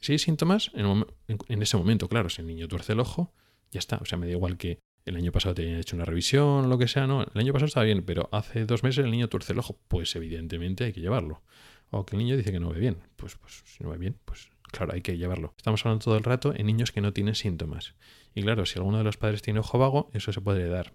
Si 0.00 0.12
hay 0.12 0.18
síntomas, 0.18 0.70
en, 0.74 1.06
en, 1.26 1.62
ese 1.62 1.76
momento, 1.76 2.08
claro, 2.08 2.28
si 2.28 2.40
el 2.40 2.46
niño 2.46 2.68
tuerce 2.68 2.92
el 2.92 3.00
ojo, 3.00 3.32
ya 3.70 3.78
está. 3.78 3.98
O 3.98 4.04
sea, 4.04 4.16
me 4.16 4.26
da 4.26 4.32
igual 4.32 4.56
que 4.56 4.78
el 5.04 5.16
año 5.16 5.32
pasado 5.32 5.54
te 5.54 5.62
hayan 5.62 5.80
hecho 5.80 5.96
una 5.96 6.04
revisión 6.04 6.64
o 6.64 6.68
lo 6.68 6.78
que 6.78 6.88
sea, 6.88 7.06
no, 7.06 7.22
el 7.22 7.40
año 7.40 7.52
pasado 7.52 7.66
estaba 7.66 7.84
bien, 7.84 8.02
pero 8.04 8.28
hace 8.32 8.64
dos 8.64 8.82
meses 8.82 9.04
el 9.04 9.10
niño 9.10 9.28
tuerce 9.28 9.52
el 9.52 9.58
ojo, 9.58 9.78
pues 9.88 10.14
evidentemente 10.16 10.84
hay 10.84 10.92
que 10.92 11.00
llevarlo. 11.00 11.42
O 11.90 12.04
que 12.04 12.16
el 12.16 12.18
niño 12.18 12.36
dice 12.36 12.52
que 12.52 12.60
no 12.60 12.70
ve 12.70 12.80
bien, 12.80 12.98
pues, 13.16 13.36
pues 13.36 13.62
si 13.64 13.82
no 13.82 13.90
ve 13.90 13.98
bien, 13.98 14.16
pues 14.24 14.50
claro, 14.70 14.92
hay 14.92 15.00
que 15.00 15.16
llevarlo. 15.16 15.54
Estamos 15.56 15.84
hablando 15.84 16.04
todo 16.04 16.16
el 16.16 16.24
rato 16.24 16.54
en 16.54 16.66
niños 16.66 16.92
que 16.92 17.00
no 17.00 17.12
tienen 17.12 17.34
síntomas. 17.34 17.94
Y 18.38 18.42
claro, 18.42 18.64
si 18.66 18.78
alguno 18.78 18.98
de 18.98 19.04
los 19.04 19.16
padres 19.16 19.42
tiene 19.42 19.58
ojo 19.58 19.80
vago, 19.80 20.10
eso 20.12 20.32
se 20.32 20.40
puede 20.40 20.68
dar. 20.68 20.94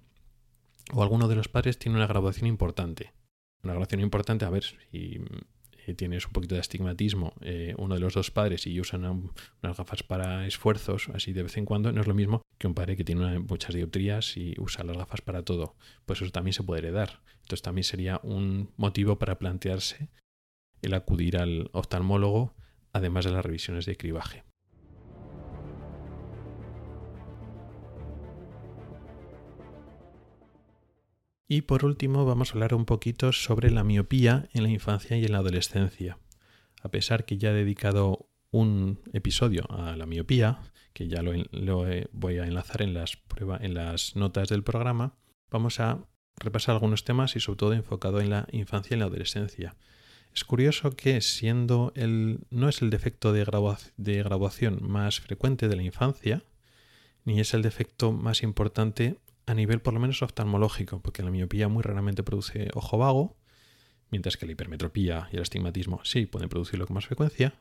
O 0.94 1.04
alguno 1.04 1.28
de 1.28 1.36
los 1.36 1.50
padres 1.50 1.78
tiene 1.78 1.98
una 1.98 2.08
graduación 2.08 2.48
importante. 2.48 3.12
Una 3.64 3.74
graduación 3.74 4.00
importante, 4.00 4.46
a 4.46 4.50
ver, 4.50 4.64
si 4.64 5.20
eh, 5.86 5.94
tienes 5.94 6.26
un 6.26 6.32
poquito 6.32 6.56
de 6.56 6.62
astigmatismo, 6.62 7.34
eh, 7.42 7.76
uno 7.78 7.96
de 7.96 8.00
los 8.00 8.14
dos 8.14 8.32
padres 8.32 8.66
y 8.66 8.80
usan 8.80 9.04
unas 9.04 9.78
gafas 9.78 10.04
para 10.04 10.48
esfuerzos, 10.48 11.10
así 11.14 11.34
de 11.34 11.44
vez 11.44 11.58
en 11.58 11.66
cuando, 11.66 11.92
no 11.92 12.00
es 12.00 12.08
lo 12.08 12.14
mismo 12.14 12.44
que 12.58 12.68
un 12.68 12.76
padre 12.76 12.96
que 12.96 13.04
tiene 13.04 13.40
muchas 13.40 13.76
dioptrías 13.76 14.38
y 14.38 14.56
usa 14.58 14.86
las 14.86 14.96
gafas 14.96 15.20
para 15.20 15.44
todo. 15.44 15.76
Pues 16.06 16.22
eso 16.22 16.32
también 16.32 16.54
se 16.54 16.64
puede 16.64 16.80
heredar. 16.80 17.24
Entonces 17.42 17.62
también 17.62 17.84
sería 17.84 18.22
un 18.24 18.72
motivo 18.78 19.20
para 19.20 19.38
plantearse 19.38 20.12
el 20.82 20.94
acudir 20.94 21.36
al 21.36 21.70
oftalmólogo 21.74 22.56
además 22.94 23.26
de 23.26 23.32
las 23.32 23.44
revisiones 23.44 23.86
de 23.86 23.98
cribaje. 23.98 24.46
Y 31.48 31.62
por 31.62 31.86
último 31.86 32.26
vamos 32.26 32.50
a 32.50 32.54
hablar 32.54 32.74
un 32.74 32.86
poquito 32.86 33.32
sobre 33.34 33.70
la 33.70 33.84
miopía 33.84 34.50
en 34.54 34.64
la 34.64 34.70
infancia 34.70 35.18
y 35.18 35.26
en 35.26 35.32
la 35.34 35.40
adolescencia. 35.40 36.18
A 36.82 36.90
pesar 36.90 37.26
que 37.26 37.38
ya 37.38 37.52
he 37.52 37.54
dedicado 37.54 38.30
un 38.52 39.00
episodio 39.14 39.70
a 39.70 39.96
la 39.96 40.06
miopía, 40.06 40.60
que 40.94 41.08
ya 41.08 41.22
lo, 41.22 41.34
voy 42.12 42.38
a 42.38 42.46
enlazar 42.46 42.82
en 42.82 42.94
las, 42.94 43.18
en 43.60 43.74
las 43.74 44.16
notas 44.16 44.50
del 44.50 44.64
programa, 44.64 45.16
vamos 45.50 45.80
a 45.80 46.06
repasar 46.38 46.76
algunos 46.76 47.04
temas 47.04 47.36
y 47.36 47.40
sobre 47.40 47.58
todo 47.58 47.74
enfocado 47.74 48.22
en 48.22 48.30
la 48.30 48.48
infancia 48.52 48.96
y 48.96 49.00
la 49.00 49.06
adolescencia. 49.06 49.76
Es 50.34 50.44
curioso 50.44 50.92
que 50.92 51.22
siendo 51.22 51.92
el 51.96 52.40
no 52.50 52.70
es 52.70 52.82
el 52.82 52.90
defecto 52.90 53.34
de, 53.34 53.46
de 53.98 54.24
graduación 54.24 54.80
más 54.82 55.20
frecuente 55.20 55.68
de 55.68 55.76
la 55.76 55.84
infancia, 55.84 56.44
ni 57.24 57.40
es 57.40 57.54
el 57.54 57.62
defecto 57.62 58.12
más 58.12 58.44
importante 58.44 59.20
a 59.46 59.54
nivel 59.54 59.82
por 59.82 59.94
lo 59.94 60.00
menos 60.00 60.22
oftalmológico, 60.22 61.02
porque 61.02 61.24
la 61.24 61.32
miopía 61.32 61.68
muy 61.68 61.84
raramente 61.84 62.24
produce 62.24 62.70
ojo 62.74 62.98
vago, 62.98 63.38
mientras 64.10 64.38
que 64.38 64.46
la 64.46 64.54
hipermetropía 64.54 65.28
y 65.32 65.38
el 65.38 65.42
astigmatismo 65.42 66.02
sí 66.04 66.26
pueden 66.26 66.50
producirlo 66.50 66.86
con 66.86 66.96
más 66.96 67.08
frecuencia, 67.08 67.56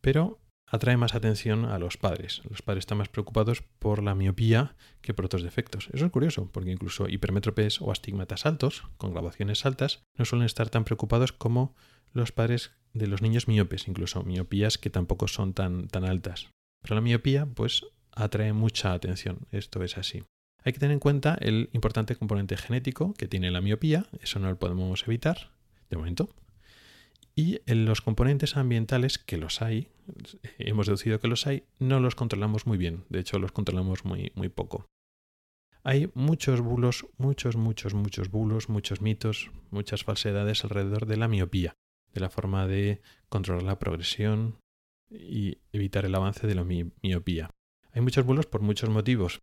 pero 0.00 0.38
atrae 0.66 0.96
más 0.96 1.14
atención 1.14 1.64
a 1.64 1.78
los 1.78 1.96
padres. 1.96 2.42
Los 2.48 2.62
padres 2.62 2.82
están 2.82 2.98
más 2.98 3.08
preocupados 3.08 3.62
por 3.78 4.02
la 4.02 4.14
miopía 4.14 4.76
que 5.00 5.14
por 5.14 5.26
otros 5.26 5.42
defectos. 5.42 5.88
Eso 5.92 6.06
es 6.06 6.12
curioso, 6.12 6.50
porque 6.50 6.72
incluso 6.72 7.08
hipermétropes 7.08 7.80
o 7.80 7.90
astigmatas 7.90 8.46
altos, 8.46 8.84
con 8.96 9.12
graduaciones 9.12 9.64
altas, 9.66 10.02
no 10.16 10.24
suelen 10.24 10.46
estar 10.46 10.68
tan 10.70 10.84
preocupados 10.84 11.32
como 11.32 11.74
los 12.12 12.32
padres 12.32 12.72
de 12.92 13.06
los 13.06 13.22
niños 13.22 13.48
miopes, 13.48 13.88
incluso 13.88 14.22
miopías 14.22 14.78
que 14.78 14.90
tampoco 14.90 15.28
son 15.28 15.52
tan, 15.52 15.88
tan 15.88 16.04
altas. 16.04 16.50
Pero 16.82 16.94
la 16.96 17.00
miopía, 17.00 17.46
pues, 17.46 17.86
atrae 18.12 18.52
mucha 18.52 18.92
atención. 18.92 19.46
Esto 19.50 19.82
es 19.82 19.98
así. 19.98 20.22
Hay 20.64 20.72
que 20.72 20.78
tener 20.78 20.94
en 20.94 21.00
cuenta 21.00 21.36
el 21.40 21.68
importante 21.72 22.16
componente 22.16 22.56
genético 22.56 23.14
que 23.14 23.28
tiene 23.28 23.50
la 23.50 23.60
miopía, 23.60 24.06
eso 24.20 24.38
no 24.38 24.48
lo 24.48 24.58
podemos 24.58 25.06
evitar, 25.06 25.52
de 25.90 25.96
momento. 25.96 26.30
Y 27.36 27.60
los 27.70 28.00
componentes 28.00 28.56
ambientales, 28.56 29.18
que 29.18 29.36
los 29.36 29.60
hay, 29.60 29.88
hemos 30.58 30.86
deducido 30.86 31.20
que 31.20 31.28
los 31.28 31.46
hay, 31.46 31.64
no 31.78 32.00
los 32.00 32.14
controlamos 32.14 32.66
muy 32.66 32.78
bien, 32.78 33.04
de 33.08 33.20
hecho 33.20 33.38
los 33.38 33.52
controlamos 33.52 34.04
muy, 34.04 34.32
muy 34.34 34.48
poco. 34.48 34.86
Hay 35.82 36.10
muchos 36.14 36.60
bulos, 36.60 37.06
muchos, 37.18 37.56
muchos, 37.56 37.92
muchos 37.92 38.30
bulos, 38.30 38.70
muchos 38.70 39.02
mitos, 39.02 39.50
muchas 39.70 40.04
falsedades 40.04 40.64
alrededor 40.64 41.04
de 41.04 41.18
la 41.18 41.28
miopía 41.28 41.74
de 42.14 42.20
la 42.20 42.30
forma 42.30 42.66
de 42.66 43.02
controlar 43.28 43.64
la 43.64 43.78
progresión 43.78 44.58
y 45.10 45.58
evitar 45.72 46.06
el 46.06 46.14
avance 46.14 46.46
de 46.46 46.54
la 46.54 46.64
miopía. 46.64 47.50
Hay 47.92 48.00
muchos 48.00 48.24
bulos 48.24 48.46
por 48.46 48.62
muchos 48.62 48.88
motivos, 48.88 49.40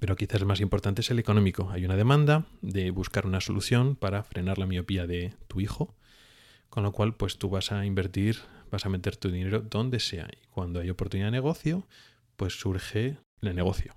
pero 0.00 0.16
quizás 0.16 0.40
el 0.40 0.46
más 0.46 0.60
importante 0.60 1.00
es 1.00 1.10
el 1.10 1.18
económico. 1.18 1.70
Hay 1.70 1.84
una 1.84 1.96
demanda 1.96 2.46
de 2.62 2.90
buscar 2.90 3.26
una 3.26 3.40
solución 3.40 3.96
para 3.96 4.22
frenar 4.22 4.58
la 4.58 4.66
miopía 4.66 5.06
de 5.06 5.34
tu 5.46 5.60
hijo, 5.60 5.94
con 6.68 6.82
lo 6.82 6.92
cual 6.92 7.14
pues 7.14 7.38
tú 7.38 7.50
vas 7.50 7.72
a 7.72 7.84
invertir, 7.84 8.38
vas 8.70 8.86
a 8.86 8.88
meter 8.88 9.16
tu 9.16 9.30
dinero 9.30 9.60
donde 9.60 10.00
sea. 10.00 10.28
Y 10.30 10.46
cuando 10.48 10.80
hay 10.80 10.90
oportunidad 10.90 11.28
de 11.28 11.32
negocio, 11.32 11.86
pues 12.36 12.58
surge 12.58 13.18
el 13.42 13.54
negocio. 13.54 13.94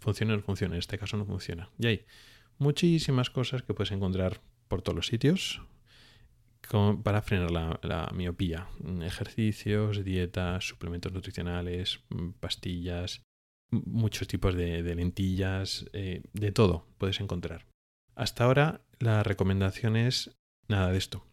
Funciona 0.00 0.34
o 0.34 0.36
no 0.36 0.42
funciona, 0.42 0.74
en 0.74 0.80
este 0.80 0.98
caso 0.98 1.16
no 1.16 1.24
funciona. 1.24 1.70
Y 1.78 1.86
hay 1.86 2.06
muchísimas 2.58 3.30
cosas 3.30 3.62
que 3.62 3.74
puedes 3.74 3.92
encontrar 3.92 4.40
por 4.68 4.82
todos 4.82 4.96
los 4.96 5.06
sitios, 5.06 5.60
para 7.02 7.22
frenar 7.22 7.50
la, 7.50 8.10
miopía. 8.14 8.68
Ejercicios, 9.02 10.04
dietas, 10.04 10.68
suplementos 10.68 11.12
nutricionales, 11.12 12.00
mm, 12.10 12.30
pastillas, 12.40 13.22
muchos 13.70 14.28
tipos 14.28 14.54
de, 14.54 14.82
lentillas, 14.94 15.86
eh, 15.92 16.22
de 16.32 16.52
todo 16.52 16.86
puedes 16.98 17.20
encontrar. 17.20 17.66
Hasta 18.14 18.44
ahora 18.44 18.80
la 18.98 19.22
recomendación 19.22 19.96
es 19.96 20.36
nada 20.68 20.90
de 20.90 20.98
esto. 20.98 21.24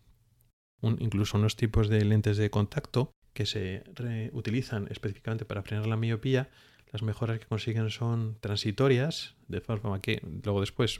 incluso 0.82 1.38
unos 1.38 1.56
tipos 1.56 1.90
de 1.90 2.04
lentes 2.06 2.38
de 2.38 2.50
contacto 2.50 3.12
que 3.34 3.46
se 3.46 3.84
utilizan 4.34 4.88
específicamente 4.90 5.46
para 5.46 5.64
frenar 5.64 5.88
la 5.88 5.98
miopía, 5.98 6.50
las 6.92 7.02
mejoras 7.02 7.40
que 7.40 7.48
consiguen 7.48 7.90
son 7.90 8.38
transitorias, 8.40 9.36
de 9.48 9.62
forma 9.62 10.00
que 10.02 10.22
luego 10.44 10.62
después 10.62 11.00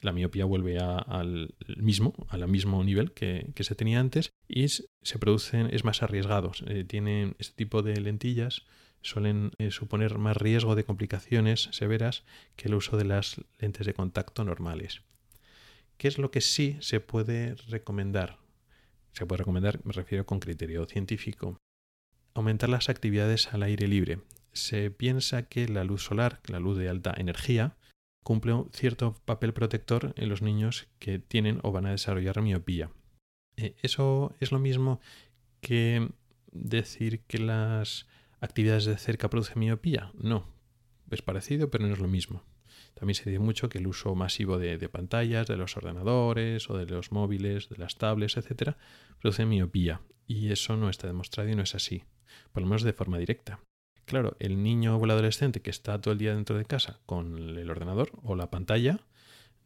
la 0.00 0.12
miopía 0.12 0.44
vuelve 0.44 0.78
al 0.78 1.54
mismo, 1.76 2.14
al 2.28 2.46
mismo 2.48 2.82
nivel 2.84 3.12
que, 3.12 3.52
se 3.58 3.74
tenía 3.74 4.00
antes 4.00 4.30
y 4.48 4.68
se 4.68 5.18
producen, 5.18 5.68
es 5.72 5.84
más 5.84 6.02
arriesgado. 6.02 6.52
Eh, 6.66 6.84
tienen 6.84 7.36
este 7.38 7.56
tipo 7.56 7.82
de 7.82 8.00
lentillas 8.00 8.64
suelen 9.04 9.52
eh, 9.58 9.70
suponer 9.70 10.18
más 10.18 10.36
riesgo 10.36 10.74
de 10.74 10.84
complicaciones 10.84 11.68
severas 11.72 12.24
que 12.56 12.68
el 12.68 12.74
uso 12.74 12.96
de 12.96 13.04
las 13.04 13.40
lentes 13.58 13.86
de 13.86 13.94
contacto 13.94 14.44
normales. 14.44 15.02
¿Qué 15.98 16.08
es 16.08 16.18
lo 16.18 16.30
que 16.30 16.40
sí 16.40 16.76
se 16.80 17.00
puede 17.00 17.54
recomendar? 17.68 18.38
Se 19.12 19.26
puede 19.26 19.40
recomendar, 19.40 19.80
me 19.84 19.92
refiero 19.92 20.26
con 20.26 20.40
criterio 20.40 20.86
científico 20.86 21.56
aumentar 22.32 22.68
las 22.68 22.88
actividades 22.88 23.52
al 23.52 23.62
aire 23.62 23.86
libre. 23.86 24.20
Se 24.52 24.90
piensa 24.90 25.44
que 25.44 25.68
la 25.68 25.84
luz 25.84 26.02
solar, 26.02 26.40
la 26.46 26.58
luz 26.58 26.76
de 26.78 26.88
alta 26.88 27.14
energía, 27.16 27.76
cumple 28.24 28.54
un 28.54 28.70
cierto 28.72 29.14
papel 29.24 29.52
protector 29.52 30.14
en 30.16 30.28
los 30.28 30.42
niños 30.42 30.88
que 30.98 31.18
tienen 31.18 31.60
o 31.62 31.70
van 31.70 31.86
a 31.86 31.90
desarrollar 31.90 32.40
miopía. 32.42 32.90
Eh, 33.56 33.76
¿Eso 33.82 34.34
es 34.40 34.50
lo 34.50 34.58
mismo 34.58 35.00
que 35.60 36.08
decir 36.50 37.20
que 37.20 37.38
las 37.38 38.06
actividades 38.44 38.84
de 38.84 38.96
cerca 38.96 39.30
producen 39.30 39.58
miopía? 39.58 40.12
No, 40.14 40.46
es 41.10 41.22
parecido, 41.22 41.70
pero 41.70 41.86
no 41.86 41.94
es 41.94 42.00
lo 42.00 42.08
mismo. 42.08 42.42
También 42.94 43.14
se 43.14 43.28
dice 43.28 43.40
mucho 43.40 43.68
que 43.68 43.78
el 43.78 43.86
uso 43.86 44.14
masivo 44.14 44.58
de, 44.58 44.88
pantallas, 44.88 45.46
de 45.46 45.56
los 45.56 45.76
ordenadores 45.76 46.70
o 46.70 46.78
de 46.78 46.86
los 46.86 47.10
móviles, 47.10 47.68
de 47.68 47.76
las 47.76 47.96
tablets, 47.96 48.36
etc., 48.36 48.76
produce 49.20 49.46
miopía. 49.46 50.00
Y 50.26 50.50
eso 50.52 50.76
no 50.76 50.88
está 50.88 51.06
demostrado 51.06 51.48
y 51.48 51.56
no 51.56 51.62
es 51.62 51.74
así 51.74 52.04
por 52.52 52.62
lo 52.62 52.68
menos 52.68 52.82
de 52.82 52.92
forma 52.92 53.18
directa. 53.18 53.60
Claro, 54.04 54.36
el 54.38 54.62
niño 54.62 54.96
o 54.96 55.04
el 55.04 55.10
adolescente 55.10 55.62
que 55.62 55.70
está 55.70 56.00
todo 56.00 56.12
el 56.12 56.18
día 56.18 56.34
dentro 56.34 56.58
de 56.58 56.64
casa 56.64 57.00
con 57.06 57.38
el 57.38 57.70
ordenador 57.70 58.10
o 58.22 58.36
la 58.36 58.50
pantalla 58.50 59.00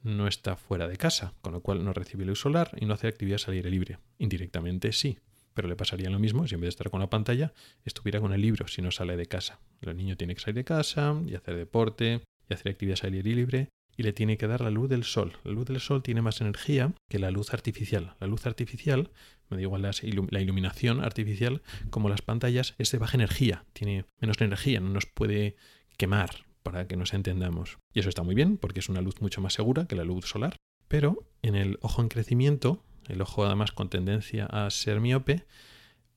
no 0.02 0.28
está 0.28 0.56
fuera 0.56 0.86
de 0.86 0.96
casa, 0.96 1.34
con 1.40 1.52
lo 1.52 1.60
cual 1.60 1.84
no 1.84 1.92
recibe 1.92 2.24
luz 2.24 2.40
solar 2.40 2.70
y 2.80 2.86
no 2.86 2.94
hace 2.94 3.08
actividades 3.08 3.48
al 3.48 3.54
aire 3.54 3.70
libre. 3.70 3.98
Indirectamente 4.18 4.92
sí, 4.92 5.18
pero 5.54 5.68
le 5.68 5.76
pasaría 5.76 6.10
lo 6.10 6.18
mismo 6.18 6.46
si 6.46 6.54
en 6.54 6.60
vez 6.60 6.66
de 6.66 6.70
estar 6.70 6.90
con 6.90 7.00
la 7.00 7.10
pantalla 7.10 7.52
estuviera 7.84 8.20
con 8.20 8.32
el 8.32 8.40
libro 8.40 8.68
si 8.68 8.82
no 8.82 8.90
sale 8.90 9.16
de 9.16 9.26
casa. 9.26 9.60
El 9.80 9.96
niño 9.96 10.16
tiene 10.16 10.34
que 10.34 10.40
salir 10.40 10.56
de 10.56 10.64
casa 10.64 11.14
y 11.26 11.34
hacer 11.34 11.56
deporte 11.56 12.22
y 12.48 12.54
hacer 12.54 12.72
actividades 12.72 13.04
al 13.04 13.14
aire 13.14 13.34
libre 13.34 13.68
y 13.96 14.04
le 14.04 14.12
tiene 14.12 14.38
que 14.38 14.46
dar 14.46 14.60
la 14.60 14.70
luz 14.70 14.88
del 14.88 15.04
sol. 15.04 15.32
La 15.44 15.52
luz 15.52 15.66
del 15.66 15.80
sol 15.80 16.02
tiene 16.02 16.22
más 16.22 16.40
energía 16.40 16.92
que 17.08 17.18
la 17.18 17.30
luz 17.30 17.52
artificial. 17.52 18.14
La 18.20 18.28
luz 18.28 18.46
artificial, 18.46 19.10
me 19.50 19.56
da 19.56 19.62
igual 19.62 19.82
la 19.82 20.40
iluminación 20.40 21.02
artificial, 21.02 21.62
como 21.90 22.08
las 22.08 22.22
pantallas, 22.22 22.74
es 22.78 22.92
de 22.92 22.98
baja 22.98 23.16
energía, 23.16 23.64
tiene 23.72 24.04
menos 24.20 24.40
energía, 24.40 24.78
no 24.78 24.90
nos 24.90 25.06
puede 25.06 25.56
quemar, 25.96 26.46
para 26.62 26.86
que 26.86 26.96
nos 26.96 27.14
entendamos. 27.14 27.78
Y 27.94 28.00
eso 28.00 28.08
está 28.08 28.22
muy 28.22 28.34
bien, 28.34 28.58
porque 28.58 28.80
es 28.80 28.88
una 28.88 29.00
luz 29.00 29.20
mucho 29.20 29.40
más 29.40 29.54
segura 29.54 29.86
que 29.86 29.96
la 29.96 30.04
luz 30.04 30.26
solar. 30.26 30.56
Pero 30.86 31.26
en 31.42 31.54
el 31.54 31.78
ojo 31.80 32.02
en 32.02 32.08
crecimiento, 32.08 32.84
el 33.08 33.20
ojo 33.20 33.44
además 33.44 33.72
con 33.72 33.88
tendencia 33.88 34.46
a 34.46 34.70
ser 34.70 35.00
miope, 35.00 35.46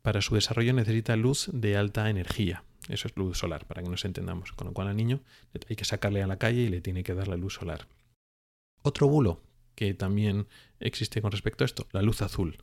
para 0.01 0.21
su 0.21 0.35
desarrollo 0.35 0.73
necesita 0.73 1.15
luz 1.15 1.49
de 1.53 1.77
alta 1.77 2.09
energía. 2.09 2.63
Eso 2.89 3.07
es 3.07 3.15
luz 3.15 3.37
solar, 3.37 3.65
para 3.65 3.83
que 3.83 3.89
nos 3.89 4.05
entendamos. 4.05 4.51
Con 4.53 4.67
lo 4.67 4.73
cual 4.73 4.87
al 4.87 4.97
niño 4.97 5.21
hay 5.69 5.75
que 5.75 5.85
sacarle 5.85 6.23
a 6.23 6.27
la 6.27 6.37
calle 6.37 6.61
y 6.61 6.69
le 6.69 6.81
tiene 6.81 7.03
que 7.03 7.13
dar 7.13 7.27
la 7.27 7.37
luz 7.37 7.53
solar. 7.53 7.87
Otro 8.81 9.07
bulo 9.07 9.41
que 9.75 9.93
también 9.93 10.47
existe 10.79 11.21
con 11.21 11.31
respecto 11.31 11.63
a 11.63 11.65
esto, 11.65 11.87
la 11.91 12.01
luz 12.01 12.21
azul. 12.21 12.57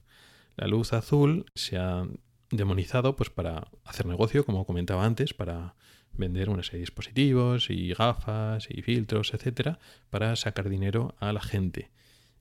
La 0.57 0.67
luz 0.67 0.93
azul 0.93 1.47
se 1.55 1.77
ha 1.77 2.07
demonizado 2.51 3.17
pues 3.17 3.31
para 3.31 3.69
hacer 3.85 4.07
negocio, 4.07 4.45
como 4.45 4.67
comentaba 4.67 5.05
antes, 5.05 5.35
para 5.35 5.75
vender 6.13 6.51
una 6.51 6.63
serie 6.63 6.79
de 6.79 6.83
dispositivos 6.83 7.71
y 7.71 7.95
gafas 7.95 8.67
y 8.71 8.83
filtros, 8.83 9.33
etcétera, 9.35 9.79
para 10.11 10.35
sacar 10.37 10.69
dinero 10.69 11.15
a 11.21 11.33
la 11.33 11.41
gente. 11.41 11.91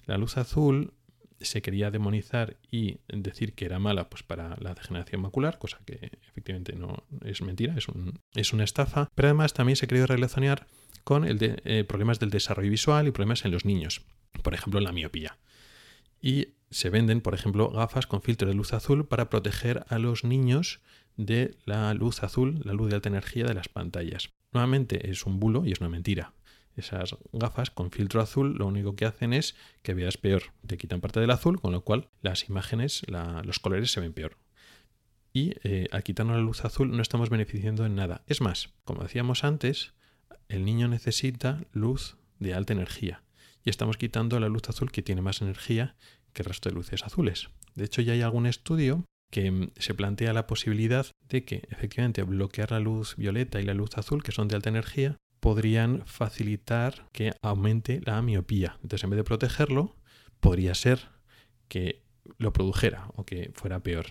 La 0.06 0.18
luz 0.18 0.38
azul 0.38 0.94
se 1.40 1.62
quería 1.62 1.92
demonizar 1.92 2.58
y 2.72 3.00
decir 3.08 3.54
que 3.54 3.66
era 3.66 3.80
mala 3.80 4.10
pues 4.10 4.24
para 4.24 4.56
la 4.60 4.74
degeneración 4.74 5.22
macular, 5.22 5.58
cosa 5.58 5.80
que 5.86 6.12
efectivamente 6.30 6.76
no 6.76 7.04
es 7.24 7.42
mentira, 7.42 7.76
es, 7.78 7.88
un, 7.88 8.20
es 8.34 8.54
una 8.54 8.64
estafa, 8.64 9.10
pero 9.16 9.28
además 9.28 9.54
también 9.54 9.76
se 9.76 9.88
quería 9.88 10.06
relacionar 10.06 10.68
con 11.04 11.26
el 11.26 11.38
de, 11.38 11.62
eh, 11.66 11.84
problemas 11.84 12.20
del 12.20 12.30
desarrollo 12.30 12.70
visual 12.70 13.08
y 13.08 13.12
problemas 13.12 13.46
en 13.46 13.52
los 13.52 13.66
niños, 13.66 14.02
por 14.44 14.54
ejemplo 14.54 14.80
la 14.80 14.92
miopía. 14.92 15.38
Y 16.22 16.50
se 16.70 16.90
venden, 16.90 17.22
por 17.22 17.34
ejemplo, 17.34 17.70
gafas 17.70 18.08
con 18.08 18.22
filtro 18.22 18.48
de 18.48 18.56
luz 18.56 18.74
azul 18.74 19.08
para 19.08 19.30
proteger 19.30 19.86
a 19.88 20.00
los 20.00 20.24
niños 20.24 20.82
de 21.16 21.56
la 21.66 21.94
luz 21.94 22.24
azul, 22.24 22.60
la 22.64 22.74
luz 22.74 22.90
de 22.90 22.96
alta 22.96 23.10
energía 23.10 23.46
de 23.46 23.54
las 23.54 23.70
pantallas. 23.70 24.32
Nuevamente 24.52 25.10
es 25.10 25.26
un 25.26 25.40
bulo 25.40 25.66
y 25.66 25.72
es 25.72 25.80
una 25.80 25.90
mentira. 25.90 26.34
Esas 26.78 27.16
gafas 27.34 27.72
con 27.72 27.92
filtro 27.92 28.22
azul 28.22 28.56
lo 28.56 28.68
único 28.68 28.96
que 28.96 29.06
hacen 29.06 29.34
es 29.34 29.56
que 29.82 29.96
veas 29.96 30.18
peor. 30.18 30.44
Te 30.66 30.78
quitan 30.78 31.02
parte 31.02 31.20
del 31.20 31.32
azul, 31.32 31.60
con 31.60 31.72
lo 31.72 31.82
cual 31.82 32.10
las 32.22 32.48
imágenes, 32.48 33.02
los 33.44 33.60
colores 33.60 33.92
se 33.92 34.00
ven 34.00 34.14
peor. 34.14 34.38
Y 35.34 35.56
eh, 35.64 35.88
al 35.92 36.04
quitarnos 36.04 36.38
la 36.38 36.42
luz 36.42 36.64
azul 36.66 36.96
no 36.96 37.02
estamos 37.02 37.30
beneficiando 37.30 37.86
en 37.86 37.96
nada. 37.96 38.24
Es 38.28 38.42
más, 38.42 38.74
como 38.84 39.04
decíamos 39.04 39.44
antes, 39.44 39.94
el 40.50 40.66
niño 40.66 40.88
necesita 40.88 41.66
luz 41.74 42.18
de 42.40 42.54
alta 42.54 42.74
energía. 42.74 43.24
Y 43.64 43.70
estamos 43.70 43.98
quitando 43.98 44.40
la 44.40 44.48
luz 44.48 44.70
azul 44.70 44.92
que 44.92 45.02
tiene 45.02 45.22
más 45.22 45.42
energía 45.42 45.96
que 46.34 46.44
el 46.44 46.48
resto 46.50 46.70
de 46.70 46.76
luces 46.76 47.04
azules. 47.04 47.50
De 47.76 47.86
hecho, 47.86 48.02
ya 48.02 48.14
hay 48.14 48.22
algún 48.22 48.46
estudio 48.46 49.04
que 49.32 49.52
mm, 49.52 49.72
se 49.78 49.94
plantea 49.94 50.34
la 50.34 50.48
posibilidad 50.48 51.08
de 51.28 51.44
que 51.44 51.68
efectivamente 51.70 52.24
bloquear 52.24 52.72
la 52.72 52.80
luz 52.80 53.16
violeta 53.18 53.60
y 53.60 53.66
la 53.66 53.74
luz 53.74 53.98
azul, 53.98 54.24
que 54.24 54.32
son 54.32 54.48
de 54.48 54.56
alta 54.56 54.70
energía, 54.70 55.18
podrían 55.48 56.06
facilitar 56.06 57.08
que 57.14 57.32
aumente 57.42 58.02
la 58.04 58.22
miopía. 58.22 58.74
Entonces, 58.84 59.06
en 59.06 59.12
vez 59.12 59.16
de 59.16 59.24
protegerlo, 59.24 59.96
podría 60.42 60.76
ser 60.76 61.08
que 61.70 62.04
lo 62.38 62.52
produjera 62.52 63.08
o 63.16 63.24
que 63.24 63.52
fuera 63.54 63.80
peor. 63.80 64.08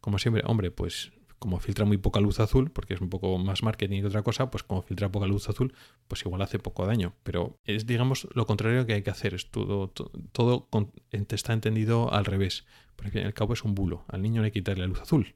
Como 0.00 0.18
siempre, 0.18 0.42
hombre, 0.46 0.70
pues 0.70 1.12
como 1.38 1.60
filtra 1.60 1.84
muy 1.84 1.98
poca 1.98 2.20
luz 2.20 2.40
azul, 2.40 2.70
porque 2.70 2.94
es 2.94 3.02
un 3.02 3.10
poco 3.10 3.36
más 3.36 3.62
marketing 3.62 4.00
que 4.00 4.06
otra 4.06 4.22
cosa, 4.22 4.50
pues 4.50 4.62
como 4.62 4.80
filtra 4.80 5.12
poca 5.12 5.26
luz 5.26 5.46
azul, 5.50 5.74
pues 6.08 6.24
igual 6.24 6.40
hace 6.40 6.58
poco 6.58 6.86
daño. 6.86 7.12
Pero 7.22 7.58
es, 7.64 7.84
digamos, 7.84 8.26
lo 8.32 8.46
contrario 8.46 8.86
que 8.86 8.94
hay 8.94 9.02
que 9.02 9.10
hacer. 9.10 9.36
Todo, 9.50 9.92
todo, 10.32 10.70
está 11.10 11.52
entendido 11.52 12.10
al 12.14 12.24
revés. 12.24 12.64
Porque 12.96 13.22
al 13.22 13.34
cabo 13.34 13.52
es 13.52 13.62
un 13.62 13.74
bulo. 13.74 14.06
Al 14.08 14.22
niño 14.22 14.40
le 14.40 14.52
quitarle 14.52 14.84
la 14.84 14.88
luz 14.88 15.02
azul. 15.02 15.34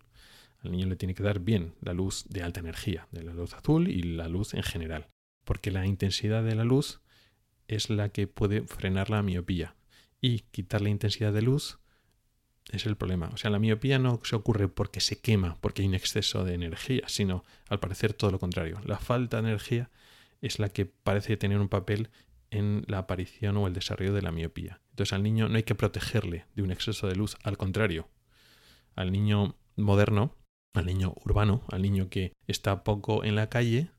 Al 0.62 0.72
niño 0.72 0.86
le 0.86 0.96
tiene 0.96 1.14
que 1.14 1.22
dar 1.22 1.40
bien 1.40 1.74
la 1.80 1.94
luz 1.94 2.24
de 2.28 2.42
alta 2.42 2.60
energía, 2.60 3.08
de 3.12 3.22
la 3.22 3.32
luz 3.32 3.54
azul 3.54 3.88
y 3.88 4.02
la 4.02 4.28
luz 4.28 4.54
en 4.54 4.62
general. 4.62 5.08
Porque 5.44 5.70
la 5.70 5.86
intensidad 5.86 6.42
de 6.44 6.54
la 6.54 6.64
luz 6.64 7.00
es 7.68 7.88
la 7.88 8.10
que 8.10 8.26
puede 8.26 8.62
frenar 8.62 9.10
la 9.10 9.22
miopía. 9.22 9.74
Y 10.20 10.40
quitar 10.50 10.82
la 10.82 10.90
intensidad 10.90 11.32
de 11.32 11.42
luz 11.42 11.78
es 12.72 12.86
el 12.86 12.96
problema. 12.96 13.30
O 13.32 13.36
sea, 13.36 13.50
la 13.50 13.58
miopía 13.58 13.98
no 13.98 14.20
se 14.22 14.36
ocurre 14.36 14.68
porque 14.68 15.00
se 15.00 15.20
quema, 15.20 15.56
porque 15.60 15.82
hay 15.82 15.88
un 15.88 15.94
exceso 15.94 16.44
de 16.44 16.54
energía, 16.54 17.04
sino 17.08 17.44
al 17.68 17.80
parecer 17.80 18.12
todo 18.12 18.30
lo 18.30 18.38
contrario. 18.38 18.80
La 18.84 18.98
falta 18.98 19.40
de 19.40 19.48
energía 19.48 19.90
es 20.40 20.58
la 20.58 20.68
que 20.68 20.86
parece 20.86 21.36
tener 21.36 21.58
un 21.58 21.68
papel 21.68 22.10
en 22.50 22.84
la 22.86 22.98
aparición 22.98 23.56
o 23.56 23.66
el 23.66 23.74
desarrollo 23.74 24.12
de 24.12 24.22
la 24.22 24.32
miopía. 24.32 24.80
Entonces 24.90 25.12
al 25.12 25.22
niño 25.22 25.48
no 25.48 25.56
hay 25.56 25.62
que 25.62 25.74
protegerle 25.74 26.46
de 26.54 26.62
un 26.62 26.70
exceso 26.70 27.06
de 27.06 27.16
luz, 27.16 27.36
al 27.42 27.56
contrario. 27.56 28.08
Al 28.94 29.12
niño 29.12 29.56
moderno 29.76 30.34
al 30.74 30.86
niño 30.86 31.14
urbano, 31.24 31.62
al 31.68 31.82
niño 31.82 32.08
que 32.08 32.32
está 32.46 32.84
poco 32.84 33.24
en 33.24 33.34
la 33.34 33.48
calle, 33.48 33.90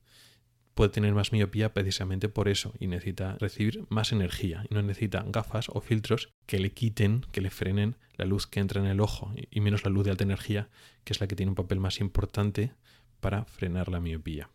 puede 0.74 0.91
tener 0.91 1.13
más 1.13 1.32
miopía 1.32 1.74
precisamente 1.74 2.30
por 2.30 2.47
eso 2.47 2.74
y 2.80 2.88
necesita 2.88 3.38
recibir 3.39 3.86
más 3.89 4.11
energía 4.11 4.63
y 4.69 4.74
no 4.74 4.82
necesita 4.82 5.24
gafas 5.28 5.67
o 5.69 5.82
filtros 5.82 6.30
que 6.45 6.59
le 6.59 6.72
quiten, 6.72 7.26
que 7.32 7.41
le 7.41 7.49
frenen 7.49 7.97
la 8.15 8.26
luz 8.26 8.47
que 8.47 8.59
entra 8.59 8.82
en 8.82 8.88
el 8.88 9.01
ojo 9.01 9.34
y 9.36 9.59
menos 9.59 9.84
la 9.84 9.91
luz 9.91 10.05
de 10.05 10.11
alta 10.11 10.24
energía, 10.24 10.69
que 11.03 11.13
es 11.13 11.19
la 11.19 11.28
que 11.28 11.36
tiene 11.36 11.49
un 11.49 11.55
papel 11.55 11.80
más 11.80 11.99
importante 11.99 12.72
para 13.19 13.45
frenar 13.45 13.89
la 13.89 13.99
miopía. 13.99 14.49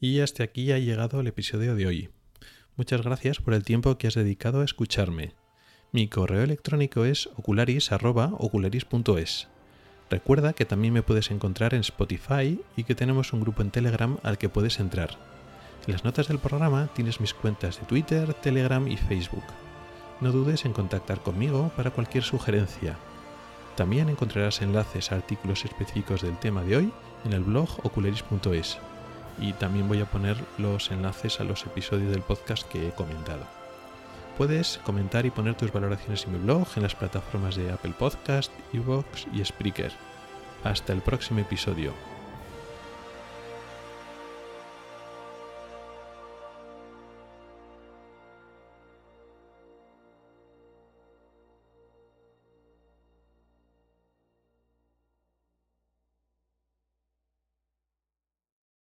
Y 0.00 0.18
hasta 0.18 0.42
aquí 0.42 0.72
ha 0.72 0.78
llegado 0.80 1.20
el 1.20 1.28
episodio 1.28 1.76
de 1.76 1.86
hoy. 1.86 2.10
Muchas 2.76 3.02
gracias 3.02 3.38
por 3.38 3.52
el 3.52 3.64
tiempo 3.64 3.98
que 3.98 4.06
has 4.06 4.14
dedicado 4.14 4.62
a 4.62 4.64
escucharme. 4.64 5.34
Mi 5.92 6.08
correo 6.08 6.42
electrónico 6.42 7.04
es 7.04 7.28
ocularis.ocularis.es. 7.36 9.48
Recuerda 10.08 10.54
que 10.54 10.64
también 10.64 10.94
me 10.94 11.02
puedes 11.02 11.30
encontrar 11.30 11.74
en 11.74 11.80
Spotify 11.80 12.58
y 12.74 12.84
que 12.84 12.94
tenemos 12.94 13.34
un 13.34 13.42
grupo 13.42 13.60
en 13.60 13.70
Telegram 13.70 14.16
al 14.22 14.38
que 14.38 14.48
puedes 14.48 14.80
entrar. 14.80 15.18
En 15.86 15.92
las 15.92 16.04
notas 16.04 16.28
del 16.28 16.38
programa 16.38 16.88
tienes 16.94 17.20
mis 17.20 17.34
cuentas 17.34 17.78
de 17.78 17.84
Twitter, 17.84 18.32
Telegram 18.34 18.88
y 18.88 18.96
Facebook. 18.96 19.44
No 20.22 20.32
dudes 20.32 20.64
en 20.64 20.72
contactar 20.72 21.20
conmigo 21.20 21.70
para 21.76 21.90
cualquier 21.90 22.24
sugerencia. 22.24 22.96
También 23.76 24.08
encontrarás 24.08 24.62
enlaces 24.62 25.12
a 25.12 25.16
artículos 25.16 25.66
específicos 25.66 26.22
del 26.22 26.38
tema 26.38 26.62
de 26.62 26.78
hoy 26.78 26.90
en 27.26 27.34
el 27.34 27.42
blog 27.42 27.68
ocularis.es 27.84 28.78
y 29.38 29.52
también 29.54 29.88
voy 29.88 30.00
a 30.00 30.10
poner 30.10 30.36
los 30.58 30.90
enlaces 30.90 31.40
a 31.40 31.44
los 31.44 31.64
episodios 31.64 32.10
del 32.10 32.22
podcast 32.22 32.68
que 32.68 32.88
he 32.88 32.92
comentado. 32.92 33.44
Puedes 34.38 34.80
comentar 34.84 35.26
y 35.26 35.30
poner 35.30 35.54
tus 35.54 35.72
valoraciones 35.72 36.24
en 36.24 36.32
mi 36.32 36.38
blog 36.38 36.66
en 36.76 36.82
las 36.82 36.94
plataformas 36.94 37.56
de 37.56 37.70
Apple 37.70 37.94
Podcast, 37.98 38.52
Evox 38.72 39.26
y 39.32 39.44
Spreaker. 39.44 39.92
Hasta 40.64 40.92
el 40.92 41.02
próximo 41.02 41.40
episodio. 41.40 42.11